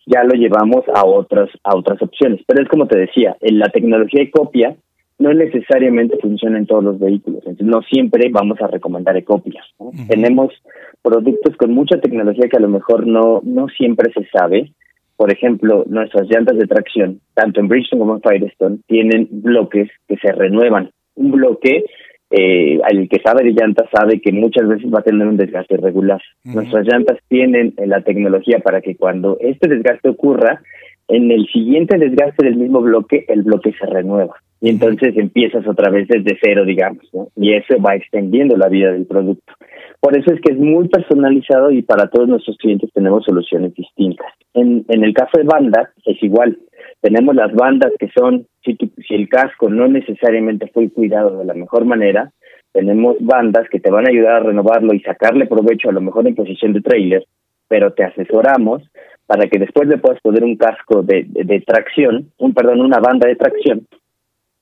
Ya 0.04 0.22
lo 0.22 0.34
llevamos 0.34 0.84
a 0.94 1.06
otras 1.06 1.48
a 1.64 1.74
otras 1.74 2.02
opciones, 2.02 2.42
pero 2.46 2.62
es 2.62 2.68
como 2.68 2.86
te 2.86 2.98
decía, 2.98 3.34
en 3.40 3.58
la 3.58 3.70
tecnología 3.70 4.20
de 4.20 4.30
copia 4.30 4.76
no 5.18 5.32
necesariamente 5.32 6.18
funciona 6.20 6.58
en 6.58 6.66
todos 6.66 6.84
los 6.84 6.98
vehículos, 6.98 7.40
entonces 7.46 7.66
no 7.66 7.80
siempre 7.80 8.28
vamos 8.30 8.60
a 8.60 8.66
recomendar 8.66 9.16
copias. 9.24 9.64
Tenemos 10.08 10.52
productos 11.00 11.56
con 11.56 11.72
mucha 11.72 11.98
tecnología 12.02 12.50
que 12.50 12.58
a 12.58 12.60
lo 12.60 12.68
mejor 12.68 13.06
no 13.06 13.40
no 13.42 13.68
siempre 13.68 14.12
se 14.12 14.26
sabe 14.26 14.72
por 15.16 15.32
ejemplo, 15.32 15.84
nuestras 15.88 16.28
llantas 16.28 16.58
de 16.58 16.66
tracción, 16.66 17.20
tanto 17.34 17.60
en 17.60 17.68
Bridgestone 17.68 18.00
como 18.00 18.14
en 18.16 18.22
Firestone, 18.22 18.78
tienen 18.86 19.28
bloques 19.30 19.90
que 20.08 20.16
se 20.16 20.32
renuevan. 20.32 20.90
Un 21.14 21.30
bloque, 21.32 21.84
eh, 22.30 22.80
el 22.90 23.08
que 23.08 23.20
sabe 23.24 23.44
de 23.44 23.52
llantas 23.52 23.88
sabe 23.90 24.20
que 24.20 24.32
muchas 24.32 24.68
veces 24.68 24.92
va 24.92 24.98
a 25.00 25.04
tener 25.04 25.26
un 25.26 25.36
desgaste 25.36 25.74
irregular. 25.74 26.20
Nuestras 26.44 26.86
llantas 26.86 27.18
tienen 27.28 27.74
la 27.78 28.02
tecnología 28.02 28.58
para 28.58 28.80
que 28.82 28.96
cuando 28.96 29.38
este 29.40 29.68
desgaste 29.68 30.10
ocurra, 30.10 30.60
en 31.08 31.30
el 31.30 31.46
siguiente 31.46 31.98
desgaste 31.98 32.44
del 32.44 32.56
mismo 32.56 32.80
bloque, 32.80 33.24
el 33.28 33.42
bloque 33.42 33.72
se 33.78 33.86
renueva. 33.86 34.36
Y 34.60 34.70
entonces 34.70 35.16
empiezas 35.16 35.66
otra 35.66 35.90
vez 35.90 36.08
desde 36.08 36.38
cero, 36.42 36.64
digamos, 36.64 37.04
¿no? 37.12 37.28
Y 37.36 37.52
eso 37.52 37.80
va 37.80 37.94
extendiendo 37.94 38.56
la 38.56 38.68
vida 38.68 38.90
del 38.90 39.06
producto. 39.06 39.52
Por 40.00 40.16
eso 40.16 40.32
es 40.32 40.40
que 40.40 40.52
es 40.52 40.58
muy 40.58 40.88
personalizado 40.88 41.70
y 41.70 41.82
para 41.82 42.08
todos 42.08 42.28
nuestros 42.28 42.56
clientes 42.58 42.90
tenemos 42.92 43.24
soluciones 43.24 43.74
distintas. 43.74 44.26
En, 44.54 44.84
el 44.88 45.14
caso 45.14 45.38
de 45.38 45.44
bandas 45.44 45.88
es 46.04 46.22
igual. 46.22 46.58
Tenemos 47.00 47.34
las 47.34 47.52
bandas 47.52 47.92
que 47.98 48.08
son, 48.16 48.46
si, 48.64 48.76
si 49.06 49.14
el 49.14 49.28
casco 49.28 49.68
no 49.68 49.88
necesariamente 49.88 50.68
fue 50.68 50.90
cuidado 50.90 51.38
de 51.38 51.44
la 51.44 51.54
mejor 51.54 51.84
manera, 51.84 52.32
tenemos 52.72 53.16
bandas 53.20 53.68
que 53.70 53.80
te 53.80 53.90
van 53.90 54.06
a 54.06 54.10
ayudar 54.10 54.34
a 54.34 54.40
renovarlo 54.40 54.92
y 54.92 55.00
sacarle 55.00 55.46
provecho 55.46 55.88
a 55.88 55.92
lo 55.92 56.02
mejor 56.02 56.26
en 56.26 56.34
posición 56.34 56.74
de 56.74 56.82
trailer, 56.82 57.24
pero 57.68 57.92
te 57.94 58.04
asesoramos 58.04 58.82
para 59.26 59.48
que 59.48 59.58
después 59.58 59.88
le 59.88 59.98
puedas 59.98 60.20
poner 60.20 60.44
un 60.44 60.56
casco 60.56 61.02
de, 61.02 61.24
de, 61.26 61.60
tracción, 61.60 62.30
un 62.38 62.54
perdón, 62.54 62.80
una 62.80 62.98
banda 62.98 63.26
de 63.28 63.36
tracción, 63.36 63.86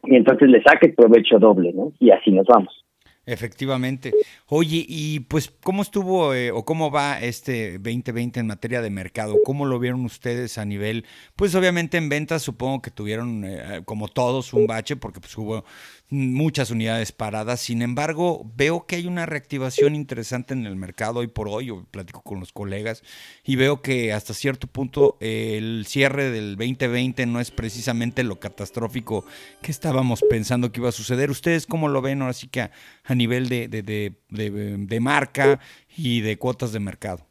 y 0.05 0.17
entonces 0.17 0.49
le 0.49 0.63
saques 0.63 0.95
provecho 0.95 1.39
doble, 1.39 1.73
¿no? 1.73 1.93
Y 1.99 2.11
así 2.11 2.31
nos 2.31 2.47
vamos. 2.47 2.84
Efectivamente. 3.27 4.13
Oye, 4.47 4.85
y 4.87 5.21
pues, 5.21 5.51
¿cómo 5.63 5.83
estuvo 5.83 6.35
eh, 6.35 6.51
o 6.51 6.65
cómo 6.65 6.91
va 6.91 7.21
este 7.21 7.79
2020 7.79 8.41
en 8.41 8.47
materia 8.47 8.83
de 8.83 8.91
mercado? 8.91 9.37
¿Cómo 9.45 9.65
lo 9.65 9.79
vieron 9.79 10.05
ustedes 10.05 10.59
a 10.59 10.65
nivel? 10.65 11.07
Pues 11.35 11.55
obviamente 11.55 11.97
en 11.97 12.11
ventas 12.11 12.43
supongo 12.43 12.83
que 12.83 12.91
tuvieron, 12.91 13.45
eh, 13.47 13.83
como 13.87 14.09
todos, 14.09 14.53
un 14.53 14.67
bache 14.67 14.97
porque 14.97 15.21
pues 15.21 15.37
hubo 15.39 15.65
muchas 16.11 16.71
unidades 16.71 17.13
paradas. 17.13 17.61
Sin 17.61 17.83
embargo, 17.83 18.51
veo 18.57 18.87
que 18.87 18.97
hay 18.97 19.07
una 19.07 19.27
reactivación 19.27 19.95
interesante 19.95 20.55
en 20.55 20.67
el 20.67 20.77
mercado 20.77 21.21
hoy 21.21 21.27
por 21.27 21.49
hoy. 21.49 21.67
Yo 21.67 21.85
platico 21.91 22.23
con 22.23 22.41
los 22.41 22.53
colegas 22.53 23.03
y 23.43 23.57
veo 23.57 23.81
que 23.83 24.13
hasta 24.13 24.35
cierto 24.35 24.67
punto 24.67 25.17
el 25.21 25.87
cierre 25.89 26.31
del 26.31 26.57
2020 26.57 27.27
no 27.27 27.41
es 27.41 27.51
precisamente 27.51 28.23
lo 28.23 28.39
catastrófico 28.39 29.25
que 29.63 29.71
estábamos 29.71 30.23
pensando 30.29 30.71
que 30.71 30.81
iba 30.81 30.91
a 30.91 30.93
suceder. 30.93 31.31
¿Ustedes 31.31 31.67
cómo 31.67 31.89
lo 31.89 32.03
ven 32.03 32.23
ahora 32.23 32.35
sí 32.35 32.49
que 32.49 32.63
a, 32.63 32.71
nivel 33.15 33.49
de, 33.49 33.69
de, 33.69 33.83
de, 33.83 34.13
de 34.31 35.01
marca 35.01 35.61
y 35.97 36.21
de 36.21 36.37
cuotas 36.37 36.73
de 36.73 36.81
mercado? 36.81 37.25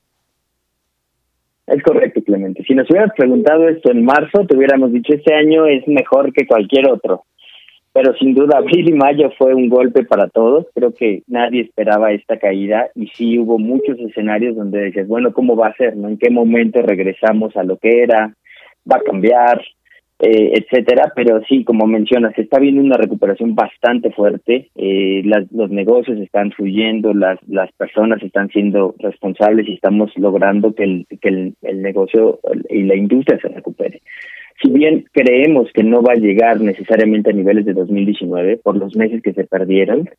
Es 1.68 1.82
correcto, 1.84 2.22
Clemente. 2.24 2.64
Si 2.68 2.74
nos 2.74 2.90
hubieras 2.90 3.12
preguntado 3.16 3.70
esto 3.70 3.92
en 3.92 4.04
marzo, 4.04 4.46
te 4.48 4.58
hubiéramos 4.58 4.92
dicho, 4.92 5.14
este 5.14 5.34
año 5.34 5.66
es 5.66 5.88
mejor 5.88 6.34
que 6.34 6.46
cualquier 6.46 6.90
otro 6.90 7.24
pero 7.94 8.14
sin 8.16 8.34
duda 8.34 8.58
abril 8.58 8.90
y 8.90 8.94
mayo 8.94 9.30
fue 9.38 9.54
un 9.54 9.70
golpe 9.70 10.04
para 10.04 10.28
todos. 10.28 10.66
Creo 10.76 10.94
que 10.94 11.24
nadie 11.28 11.62
esperaba 11.62 12.12
esta 12.12 12.38
caída 12.38 12.90
y 12.96 13.08
sí 13.08 13.40
hubo 13.40 13.58
muchos 13.60 13.98
escenarios 14.00 14.58
donde 14.58 14.82
decías, 14.82 15.08
bueno, 15.08 15.32
¿cómo 15.32 15.56
va 15.56 15.68
a 15.68 15.76
ser? 15.76 15.96
¿No? 15.96 16.10
¿En 16.10 16.18
qué 16.18 16.30
momento 16.30 16.82
regresamos 16.82 17.56
a 17.56 17.64
lo 17.64 17.78
que 17.78 18.02
era? 18.02 18.34
¿Va 18.92 18.98
a 18.98 19.04
cambiar? 19.04 19.62
Eh, 20.20 20.54
etcétera, 20.54 21.12
pero 21.16 21.42
sí, 21.50 21.66
como 21.66 21.86
mencionas, 21.86 22.38
está 22.38 22.60
viendo 22.60 22.82
una 22.82 22.96
recuperación 22.96 23.56
bastante 23.56 24.12
fuerte, 24.12 24.70
eh, 24.76 25.22
los 25.26 25.70
negocios 25.70 26.18
están 26.20 26.52
fluyendo, 26.52 27.14
las, 27.14 27.40
las 27.48 27.72
personas 27.74 28.22
están 28.24 28.48
siendo 28.50 28.96
responsables 29.00 29.68
y 29.68 29.74
estamos 29.74 30.16
logrando 30.16 30.74
que 30.76 30.84
el, 30.84 31.08
que 31.20 31.54
el, 31.62 31.82
negocio 31.82 32.40
y 32.70 32.84
la 32.84 32.96
industria 32.96 33.40
se 33.42 33.50
recupere 33.50 34.02
si 34.62 34.70
bien 34.70 35.06
creemos 35.12 35.70
que 35.74 35.84
no 35.84 36.02
va 36.02 36.14
a 36.14 36.18
llegar 36.18 36.62
necesariamente 36.62 37.30
a 37.30 37.34
niveles 37.34 37.66
de 37.66 37.74
2019 37.74 38.58
por 38.58 38.78
los 38.78 38.96
meses 38.96 39.22
que 39.22 39.34
se 39.34 39.44
perdieron, 39.44 40.10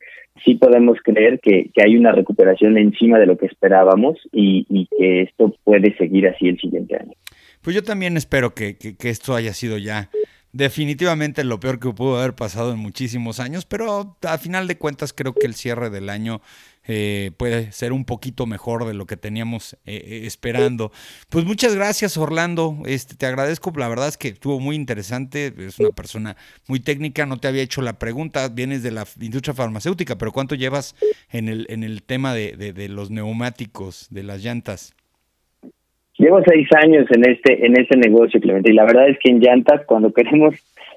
sí 0.44 0.56
podemos 0.56 0.98
creer 1.02 1.40
que, 1.40 1.70
que 1.72 1.82
hay 1.82 1.96
una 1.96 2.12
recuperación 2.12 2.76
encima 2.76 3.18
de 3.18 3.26
lo 3.26 3.38
que 3.38 3.46
esperábamos 3.46 4.18
y, 4.32 4.86
que 4.98 5.22
esto 5.22 5.54
puede 5.64 5.96
seguir 5.96 6.28
así 6.28 6.48
el 6.48 6.58
siguiente 6.58 6.96
año. 6.96 7.12
Pues 7.64 7.74
yo 7.74 7.82
también 7.82 8.18
espero 8.18 8.54
que, 8.54 8.76
que, 8.76 9.08
esto 9.08 9.34
haya 9.34 9.54
sido 9.54 9.78
ya 9.78 10.10
definitivamente 10.52 11.44
lo 11.44 11.58
peor 11.60 11.80
que 11.80 11.90
pudo 11.90 12.18
haber 12.18 12.34
pasado 12.34 12.74
en 12.74 12.78
muchísimos 12.78 13.40
años, 13.40 13.64
pero 13.64 14.18
a 14.20 14.36
final 14.36 14.68
de 14.68 14.76
cuentas 14.76 15.14
creo 15.14 15.32
que 15.32 15.46
el 15.46 15.54
cierre 15.54 15.88
del 15.88 16.10
año 16.10 16.42
eh, 16.86 17.30
puede 17.38 17.72
ser 17.72 17.94
un 17.94 18.04
poquito 18.04 18.44
mejor 18.44 18.86
de 18.86 18.92
lo 18.92 19.06
que 19.06 19.16
teníamos 19.16 19.78
eh, 19.86 19.96
eh, 19.96 20.20
esperando. 20.26 20.92
Pues 21.30 21.46
muchas 21.46 21.74
gracias 21.74 22.18
Orlando, 22.18 22.82
este, 22.84 23.14
te 23.14 23.24
agradezco, 23.24 23.72
la 23.76 23.88
verdad 23.88 24.08
es 24.08 24.18
que 24.18 24.28
estuvo 24.28 24.60
muy 24.60 24.76
interesante, 24.76 25.54
es 25.56 25.78
una 25.78 25.88
persona 25.88 26.36
muy 26.66 26.80
técnica, 26.80 27.24
no 27.24 27.40
te 27.40 27.48
había 27.48 27.62
hecho 27.62 27.80
la 27.80 27.98
pregunta, 27.98 28.46
vienes 28.48 28.82
de 28.82 28.90
la 28.90 29.08
industria 29.20 29.54
farmacéutica, 29.54 30.18
pero 30.18 30.32
¿cuánto 30.32 30.54
llevas 30.54 30.96
en 31.30 31.48
el, 31.48 31.66
en 31.70 31.82
el 31.82 32.02
tema 32.02 32.34
de, 32.34 32.56
de, 32.56 32.88
los 32.90 33.10
neumáticos, 33.10 34.08
de 34.10 34.22
las 34.22 34.42
llantas? 34.42 34.94
Llevo 36.16 36.40
seis 36.46 36.68
años 36.76 37.06
en 37.10 37.28
este 37.28 37.66
en 37.66 37.78
este 37.78 37.96
negocio, 37.96 38.40
Clemente, 38.40 38.70
y 38.70 38.74
la 38.74 38.84
verdad 38.84 39.08
es 39.08 39.18
que 39.18 39.30
en 39.30 39.40
llantas, 39.40 39.84
cuando 39.86 40.12
queremos 40.12 40.54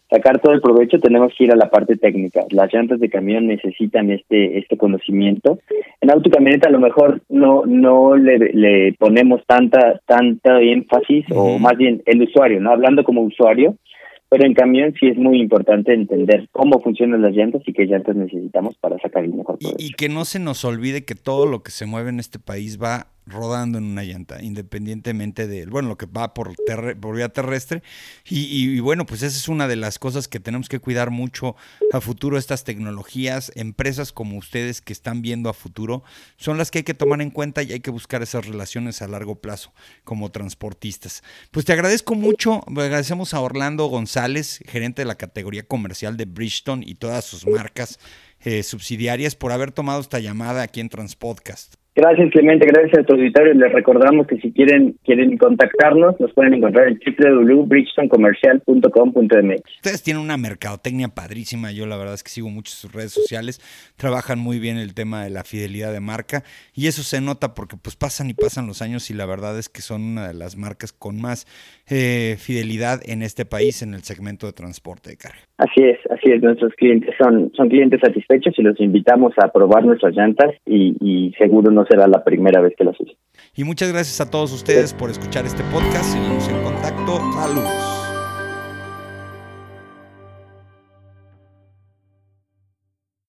sacar 0.10 0.40
todo 0.40 0.54
el 0.54 0.62
provecho 0.62 1.00
tenemos 1.00 1.34
que 1.36 1.46
ir 1.46 1.52
a 1.52 1.56
la 1.56 1.70
parte 1.70 1.98
técnica. 1.98 2.46
Las 2.52 2.72
llantas 2.74 3.00
de 3.00 3.10
camión 3.10 3.48
necesitan 3.48 4.12
este 4.12 4.60
este 4.60 4.78
conocimiento. 4.78 5.60
En 6.02 6.12
auto 6.12 6.30
camioneta 6.30 6.70
a 6.70 6.72
lo 6.72 6.80
mejor 6.80 7.22
no 7.30 7.66
no 7.66 8.16
le, 8.16 8.38
le 8.38 8.94
ponemos 8.94 9.42
tanta 9.46 10.00
tanta 10.06 10.62
énfasis 10.62 11.26
o 11.32 11.58
más 11.60 11.78
bien 11.78 12.04
el 12.06 12.22
usuario, 12.22 12.60
no 12.60 12.72
hablando 12.72 13.04
como 13.04 13.22
usuario, 13.22 13.76
pero 14.30 14.46
en 14.46 14.54
camión 14.54 14.94
sí 15.00 15.08
es 15.08 15.18
muy 15.18 15.42
importante 15.42 15.94
entender 15.94 16.48
cómo 16.52 16.80
funcionan 16.80 17.22
las 17.22 17.34
llantas 17.34 17.62
y 17.66 17.74
qué 17.74 17.86
llantas 17.86 18.16
necesitamos 18.16 18.78
para 18.78 18.98
sacar 19.00 19.24
el 19.24 19.34
mejor 19.34 19.58
provecho. 19.58 19.78
y 19.80 19.92
que 19.94 20.10
no 20.10 20.26
se 20.26 20.40
nos 20.40 20.64
olvide 20.64 21.06
que 21.06 21.16
todo 21.16 21.46
lo 21.46 21.64
que 21.64 21.72
se 21.72 21.86
mueve 21.86 22.10
en 22.10 22.20
este 22.20 22.40
país 22.40 22.82
va 22.82 23.08
rodando 23.28 23.78
en 23.78 23.84
una 23.84 24.04
llanta, 24.04 24.42
independientemente 24.42 25.48
de, 25.48 25.66
bueno, 25.66 25.90
lo 25.90 25.98
que 25.98 26.06
va 26.06 26.34
por, 26.34 26.56
por 27.00 27.16
vía 27.16 27.30
terrestre. 27.30 27.84
Y, 28.26 28.80
bueno, 28.80 29.06
pues 29.06 29.22
esa 29.22 29.38
es 29.38 29.48
una 29.48 29.68
de 29.68 29.76
las 29.76 30.00
cosas 30.00 30.28
que 30.28 30.40
tenemos 30.40 30.70
que 30.70 30.80
cuidar 30.80 31.12
mucho 31.12 31.56
a 31.92 32.02
futuro, 32.02 32.38
estas 32.38 32.64
tecnologías, 32.64 33.52
empresas 33.56 34.12
como 34.12 34.38
ustedes 34.38 34.82
que 34.82 34.94
están 34.94 35.22
viendo 35.22 35.50
a 35.50 35.54
futuro, 35.54 36.04
son 36.38 36.58
las 36.58 36.72
que 36.72 36.80
hay 36.80 36.84
que 36.84 36.94
tomar 36.94 37.22
en 37.22 37.32
cuenta 37.32 37.64
y 37.64 37.74
hay 37.74 37.80
que 37.80 37.92
buscar 37.92 38.22
esas 38.22 38.46
relaciones 38.46 39.02
a 39.02 39.08
largo 39.08 39.36
plazo 39.36 39.74
como 40.04 40.32
transportistas. 40.32 41.24
Pues 41.52 41.66
te 41.66 41.74
agradezco 41.74 42.16
mucho, 42.16 42.64
agradecemos 42.68 43.34
a 43.34 43.42
Orlando 43.42 43.86
González, 43.88 44.60
gerente 44.66 45.02
de 45.02 45.08
la 45.08 45.16
categoría 45.16 45.64
comercial 45.64 46.18
de 46.18 46.26
Bridgestone 46.26 46.84
y 46.86 46.96
todas 46.96 47.26
sus 47.26 47.46
marcas 47.46 48.00
eh, 48.42 48.64
subsidiarias, 48.64 49.36
por 49.36 49.52
haber 49.52 49.72
tomado 49.72 50.00
esta 50.00 50.20
llamada 50.20 50.62
aquí 50.62 50.80
en 50.80 50.90
Transpodcast. 50.90 51.77
Gracias, 51.98 52.30
Clemente. 52.30 52.66
Gracias 52.68 53.00
a 53.00 53.04
tu 53.04 53.16
auditorio. 53.16 53.56
Les 53.56 53.74
recordamos 53.74 54.28
que 54.28 54.38
si 54.38 54.52
quieren 54.52 54.96
quieren 55.04 55.36
contactarnos, 55.36 56.20
nos 56.20 56.32
pueden 56.34 56.54
encontrar 56.54 56.90
en 56.90 57.00
www.bridgestonecomercial.com.mx. 57.00 59.78
Ustedes 59.78 60.04
tienen 60.04 60.22
una 60.22 60.38
mercadotecnia 60.38 61.08
padrísima. 61.08 61.72
Yo 61.72 61.88
la 61.88 61.98
verdad 61.98 62.14
es 62.14 62.22
que 62.22 62.30
sigo 62.30 62.50
mucho 62.50 62.72
sus 62.72 62.94
redes 62.94 63.14
sociales. 63.14 63.60
Trabajan 63.98 64.38
muy 64.38 64.60
bien 64.60 64.78
el 64.78 64.94
tema 64.94 65.24
de 65.24 65.32
la 65.32 65.44
fidelidad 65.44 65.92
de 65.92 66.00
marca 66.00 66.44
y 66.76 66.86
eso 66.86 67.02
se 67.02 67.20
nota 67.20 67.56
porque 67.56 67.78
pues 67.82 67.96
pasan 67.96 68.30
y 68.30 68.36
pasan 68.36 68.68
los 68.68 68.84
años 68.84 69.10
y 69.10 69.16
la 69.16 69.26
verdad 69.26 69.58
es 69.58 69.68
que 69.68 69.82
son 69.82 70.04
una 70.04 70.28
de 70.28 70.36
las 70.36 70.56
marcas 70.56 70.94
con 70.94 71.20
más 71.20 71.48
eh, 71.90 72.36
fidelidad 72.38 73.00
en 73.08 73.24
este 73.24 73.46
país 73.46 73.82
en 73.82 73.96
el 73.96 74.04
segmento 74.04 74.46
de 74.46 74.54
transporte 74.54 75.10
de 75.10 75.18
carga. 75.18 75.40
Así 75.58 75.82
es, 75.82 75.98
así 76.12 76.32
es. 76.32 76.44
Nuestros 76.44 76.76
clientes 76.76 77.16
son 77.20 77.52
son 77.56 77.70
clientes 77.70 78.02
satisfechos 78.02 78.54
y 78.56 78.62
los 78.62 78.80
invitamos 78.80 79.34
a 79.42 79.48
probar 79.48 79.84
nuestras 79.84 80.16
llantas 80.16 80.52
y, 80.64 80.96
y 81.02 81.34
seguro 81.40 81.72
nos 81.72 81.87
será 81.90 82.08
la 82.08 82.24
primera 82.24 82.62
vez 82.62 82.74
que 82.78 82.84
las 82.84 83.00
use. 83.00 83.18
Y 83.56 83.64
muchas 83.64 83.92
gracias 83.92 84.22
a 84.22 84.30
todos 84.30 84.54
ustedes 84.54 84.94
por 84.94 85.10
escuchar 85.10 85.46
este 85.46 85.64
podcast. 85.66 86.06
Seguimos 86.12 86.48
en 86.48 86.64
contacto. 86.64 87.20
Saludos. 87.34 87.97